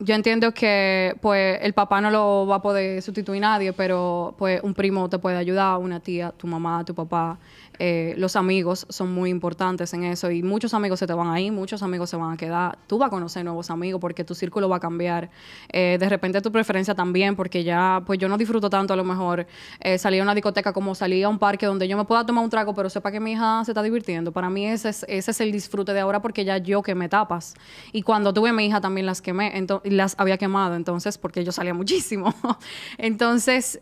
yo 0.01 0.15
entiendo 0.15 0.53
que 0.53 1.15
pues 1.21 1.59
el 1.61 1.73
papá 1.73 2.01
no 2.01 2.09
lo 2.09 2.47
va 2.47 2.55
a 2.57 2.61
poder 2.61 3.01
sustituir 3.01 3.41
nadie, 3.41 3.73
pero 3.73 4.35
pues 4.37 4.61
un 4.63 4.73
primo 4.73 5.09
te 5.09 5.19
puede 5.19 5.37
ayudar, 5.37 5.77
una 5.77 5.99
tía, 5.99 6.31
tu 6.31 6.47
mamá, 6.47 6.83
tu 6.83 6.95
papá. 6.95 7.37
Eh, 7.83 8.13
los 8.15 8.35
amigos 8.35 8.85
son 8.89 9.11
muy 9.11 9.31
importantes 9.31 9.91
en 9.95 10.03
eso 10.03 10.29
y 10.29 10.43
muchos 10.43 10.75
amigos 10.75 10.99
se 10.99 11.07
te 11.07 11.13
van 11.13 11.29
a 11.29 11.41
ir, 11.41 11.51
muchos 11.51 11.81
amigos 11.81 12.11
se 12.11 12.15
van 12.15 12.31
a 12.31 12.37
quedar. 12.37 12.77
Tú 12.85 12.99
vas 12.99 13.07
a 13.07 13.09
conocer 13.09 13.43
nuevos 13.43 13.71
amigos 13.71 13.99
porque 13.99 14.23
tu 14.23 14.35
círculo 14.35 14.69
va 14.69 14.75
a 14.75 14.79
cambiar. 14.79 15.31
Eh, 15.67 15.97
de 15.99 16.07
repente 16.07 16.39
tu 16.41 16.51
preferencia 16.51 16.93
también, 16.93 17.35
porque 17.35 17.63
ya, 17.63 18.03
pues 18.05 18.19
yo 18.19 18.29
no 18.29 18.37
disfruto 18.37 18.69
tanto 18.69 18.93
a 18.93 18.95
lo 18.95 19.03
mejor 19.03 19.47
eh, 19.79 19.97
salir 19.97 20.19
a 20.19 20.23
una 20.23 20.35
discoteca 20.35 20.73
como 20.73 20.93
salir 20.93 21.25
a 21.25 21.29
un 21.29 21.39
parque 21.39 21.65
donde 21.65 21.87
yo 21.87 21.97
me 21.97 22.05
pueda 22.05 22.23
tomar 22.23 22.43
un 22.43 22.51
trago, 22.51 22.75
pero 22.75 22.87
sepa 22.87 23.11
que 23.11 23.19
mi 23.19 23.31
hija 23.31 23.65
se 23.65 23.71
está 23.71 23.81
divirtiendo. 23.81 24.31
Para 24.31 24.51
mí 24.51 24.67
ese 24.67 24.89
es, 24.89 25.03
ese 25.09 25.31
es 25.31 25.41
el 25.41 25.51
disfrute 25.51 25.91
de 25.91 26.01
ahora 26.01 26.21
porque 26.21 26.45
ya 26.45 26.59
yo 26.59 26.83
quemé 26.83 27.09
tapas. 27.09 27.55
Y 27.93 28.03
cuando 28.03 28.31
tuve 28.31 28.49
a 28.49 28.53
mi 28.53 28.67
hija 28.67 28.79
también 28.79 29.07
las 29.07 29.23
quemé, 29.23 29.51
las 29.85 30.13
había 30.19 30.37
quemado, 30.37 30.75
entonces, 30.75 31.17
porque 31.17 31.43
yo 31.43 31.51
salía 31.51 31.73
muchísimo. 31.73 32.31
entonces, 32.99 33.79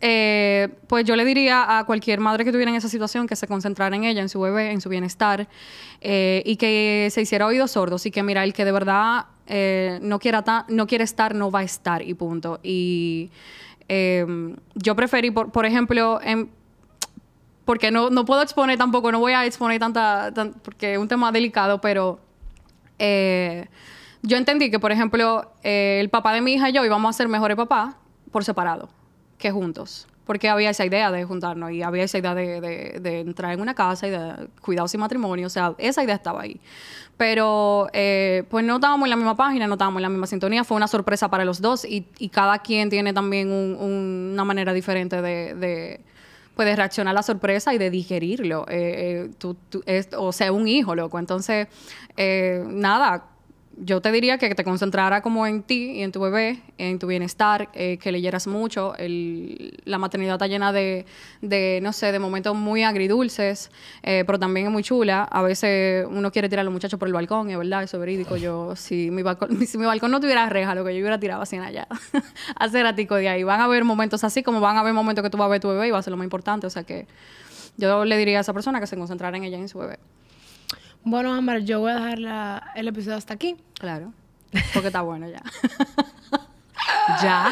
pues 0.88 1.04
yo 1.04 1.18
le 1.18 1.26
diría 1.26 1.80
a 1.80 1.84
cualquier 1.84 2.22
madre 2.22 2.46
que 2.46 2.54
tuviera 2.54 2.72
en 2.72 2.78
esa 2.78 2.88
situación 2.88 3.28
que 3.28 3.36
se 3.36 3.46
concentrara 3.46 3.89
en 3.94 4.04
ella, 4.04 4.22
en 4.22 4.30
su 4.30 4.40
bebé, 4.40 4.72
en 4.72 4.82
su 4.82 4.90
bienestar, 4.90 5.48
eh, 6.02 6.44
y 6.46 6.56
que 6.58 7.10
se 7.12 7.22
hiciera 7.22 7.46
oídos 7.46 7.72
sordos 7.72 8.06
y 8.06 8.12
que 8.12 8.24
mira, 8.24 8.44
el 8.44 8.54
que 8.54 8.66
de 8.66 8.72
verdad 8.72 9.26
eh, 9.48 10.00
no, 10.02 10.20
quiera 10.20 10.66
no 10.68 10.88
quiere 10.88 11.04
estar, 11.04 11.36
no 11.36 11.52
va 11.52 11.60
a 11.60 11.64
estar 11.64 12.02
y 12.02 12.14
punto. 12.14 12.60
Y 12.64 13.32
em, 13.88 14.56
yo 14.76 14.96
preferí, 14.96 15.32
por, 15.32 15.66
ejemplo, 15.66 16.20
porque 17.66 17.92
no, 17.92 18.10
no, 18.10 18.26
puedo 18.26 18.42
exponer 18.42 18.78
tampoco, 18.78 19.12
no 19.12 19.20
voy 19.20 19.34
a 19.34 19.46
exponer 19.46 19.80
tanta, 19.80 20.32
porque 20.64 20.94
es 20.94 21.00
un 21.00 21.08
tema 21.08 21.32
delicado, 21.32 21.82
pero 21.82 22.20
eh, 22.98 23.68
yo 24.22 24.38
entendí 24.38 24.70
que, 24.70 24.80
por 24.80 24.92
ejemplo, 24.92 25.52
el 25.64 26.10
papá 26.10 26.34
de 26.34 26.42
mi 26.42 26.54
hija 26.54 26.70
y 26.70 26.74
yo 26.74 26.84
íbamos 26.84 27.16
a 27.16 27.18
ser 27.18 27.28
mejores 27.28 27.56
papás 27.56 27.96
por 28.32 28.44
separado 28.44 28.90
que 29.38 29.52
juntos 29.52 30.09
porque 30.30 30.48
había 30.48 30.70
esa 30.70 30.86
idea 30.86 31.10
de 31.12 31.24
juntarnos 31.24 31.72
y 31.72 31.82
había 31.82 32.04
esa 32.04 32.20
idea 32.20 32.36
de, 32.36 33.20
entrar 33.20 33.52
en 33.52 33.62
una 33.62 33.74
casa 33.74 34.08
y 34.08 34.12
de 34.12 34.48
cuidados 34.62 34.94
y 34.94 35.00
matrimonio, 35.00 35.48
o 35.48 35.50
sea, 35.50 35.74
esa 35.80 36.04
idea 36.04 36.14
estaba 36.14 36.44
ahí. 36.44 36.62
Pero 37.18 37.88
eh, 37.94 38.44
pues 38.48 38.64
no 38.64 38.76
estábamos 38.76 39.08
en 39.08 39.10
la 39.10 39.16
misma 39.16 39.36
página, 39.36 39.66
no 39.66 39.74
estábamos 39.74 39.98
en 39.98 40.04
la 40.04 40.10
misma 40.10 40.28
sintonía, 40.28 40.64
fue 40.64 40.78
una 40.78 40.88
sorpresa 40.88 41.32
para 41.32 41.46
los 41.46 41.62
dos 41.62 41.84
y, 41.84 42.04
cada 42.30 42.60
quien 42.60 42.92
tiene 42.92 43.12
también 43.12 43.52
una 43.52 44.44
manera 44.44 44.72
diferente 44.72 45.20
de 45.24 46.00
de 46.66 46.76
reaccionar 46.76 47.12
a 47.12 47.16
la 47.16 47.24
sorpresa 47.24 47.74
y 47.74 47.78
de 47.78 47.90
digerirlo. 47.90 48.66
Eh, 48.70 49.26
eh, 49.28 49.32
tú- 49.38 49.56
tú- 49.70 49.82
es- 49.86 50.10
o 50.16 50.32
sea, 50.32 50.52
un 50.52 50.68
hijo, 50.68 50.96
loco. 50.96 51.20
Entonces, 51.20 51.68
eh, 52.18 52.64
nada, 52.68 53.29
yo 53.82 54.02
te 54.02 54.12
diría 54.12 54.38
que 54.38 54.54
te 54.56 54.64
concentrara 54.64 55.22
como 55.22 55.48
en 55.48 55.64
ti 55.64 55.92
y 55.92 56.04
en 56.04 56.12
tu 56.12 56.20
bebé, 56.20 56.60
en 56.78 57.00
tu 57.00 57.08
bienestar, 57.08 57.70
eh, 57.74 57.98
que 57.98 58.12
leyeras 58.12 58.46
mucho. 58.48 58.94
El- 58.98 59.80
la 59.86 59.98
maternidad 59.98 60.36
está 60.36 60.48
llena 60.48 60.74
de, 60.74 61.06
de, 61.42 61.80
no 61.82 61.94
sé, 61.94 62.12
de 62.12 62.20
momentos 62.20 62.56
muy 62.56 62.84
agridulces, 62.84 63.72
eh, 64.04 64.24
pero 64.26 64.38
también 64.38 64.66
es 64.68 64.72
muy 64.72 64.84
chula. 64.84 65.24
A 65.24 65.42
veces 65.42 66.06
uno 66.10 66.32
quiere 66.32 66.50
tirar 66.50 66.62
a 66.62 66.64
los 66.66 66.74
muchachos 66.74 67.00
por 67.00 67.08
el 67.08 67.14
balcón, 67.14 67.50
es 67.50 67.58
verdad, 67.58 67.84
eso 67.84 67.98
es 67.98 68.02
verídico. 68.02 68.36
Yo, 68.36 68.76
si 68.76 69.12
mi 69.12 69.22
balcón, 69.24 69.50
si 69.68 69.78
mi 69.78 69.86
balcón 69.86 70.12
no 70.12 70.20
tuviera 70.20 70.48
reja, 70.50 70.76
lo 70.76 70.84
que 70.84 70.94
yo 70.94 71.00
hubiera 71.00 71.20
tirado 71.20 71.42
así 71.42 71.56
en 71.56 71.62
allá, 71.62 71.88
hace 72.58 72.84
ratico 72.84 73.16
de 73.16 73.30
ahí. 73.30 73.44
Van 73.44 73.62
a 73.62 73.64
haber 73.64 73.86
momentos 73.86 74.24
así, 74.26 74.44
como 74.44 74.60
van 74.60 74.76
a 74.76 74.82
haber 74.82 74.94
momentos 74.94 75.24
que 75.24 75.30
tú 75.30 75.38
vas 75.38 75.46
a 75.46 75.50
ver 75.50 75.62
tu 75.62 75.70
bebé 75.70 75.88
y 75.88 75.92
va 75.92 76.00
a 76.00 76.04
ser 76.04 76.12
lo 76.12 76.18
más 76.18 76.26
importante. 76.26 76.68
O 76.68 76.70
sea 76.70 76.84
que 76.84 77.08
yo 77.78 78.04
le 78.04 78.18
diría 78.18 78.40
a 78.40 78.42
esa 78.42 78.52
persona 78.54 78.80
que 78.82 78.88
se 78.88 78.98
concentrara 78.98 79.38
en 79.38 79.46
ella 79.46 79.58
y 79.58 79.62
en 79.62 79.70
su 79.70 79.80
bebé. 79.80 80.00
Bueno, 81.04 81.34
Ámbar, 81.34 81.60
yo 81.62 81.80
voy 81.80 81.92
a 81.92 81.96
dejar 81.96 82.20
la- 82.20 82.72
el 82.76 82.88
episodio 82.88 83.18
hasta 83.18 83.34
aquí. 83.34 83.56
Claro. 83.80 84.14
Porque 84.74 84.88
está 84.88 85.02
bueno 85.02 85.28
ya. 85.30 85.42
ya. 87.22 87.52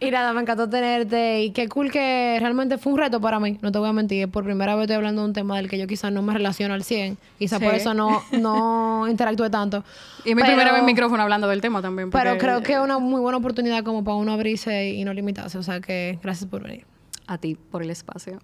Y 0.00 0.10
nada, 0.10 0.32
me 0.32 0.40
encantó 0.40 0.68
tenerte 0.68 1.42
y 1.42 1.52
qué 1.52 1.68
cool 1.68 1.92
que 1.92 2.36
realmente 2.40 2.76
fue 2.76 2.92
un 2.92 2.98
reto 2.98 3.20
para 3.20 3.38
mí, 3.38 3.56
no 3.62 3.70
te 3.70 3.78
voy 3.78 3.88
a 3.88 3.92
mentir. 3.92 4.28
Por 4.28 4.42
primera 4.42 4.74
vez 4.74 4.82
estoy 4.84 4.96
hablando 4.96 5.22
de 5.22 5.28
un 5.28 5.32
tema 5.32 5.56
del 5.58 5.68
que 5.70 5.78
yo 5.78 5.86
quizás 5.86 6.10
no 6.10 6.22
me 6.22 6.32
relaciono 6.32 6.74
al 6.74 6.82
100, 6.82 7.16
quizás 7.38 7.60
por 7.60 7.70
Sí. 7.70 7.76
eso 7.76 7.94
no, 7.94 8.20
no 8.32 9.06
interactué 9.08 9.48
tanto. 9.48 9.84
Y 10.24 10.30
es 10.30 10.34
mi 10.34 10.42
Pero- 10.42 10.46
primera 10.54 10.72
vez 10.72 10.80
en 10.80 10.86
micrófono 10.86 11.22
hablando 11.22 11.46
del 11.46 11.60
tema 11.60 11.80
también. 11.82 12.10
Pero 12.10 12.30
porque- 12.30 12.38
creo 12.44 12.62
que 12.62 12.72
es 12.72 12.78
una 12.80 12.98
muy 12.98 13.20
buena 13.20 13.38
oportunidad 13.38 13.84
como 13.84 14.02
para 14.02 14.16
uno 14.16 14.32
abrirse 14.32 14.90
y 14.90 15.04
no 15.04 15.12
limitarse. 15.14 15.56
O 15.56 15.62
sea 15.62 15.80
que 15.80 16.18
gracias 16.20 16.50
por 16.50 16.62
venir. 16.64 16.84
A 17.28 17.38
ti, 17.38 17.54
por 17.54 17.82
el 17.84 17.90
espacio. 17.90 18.40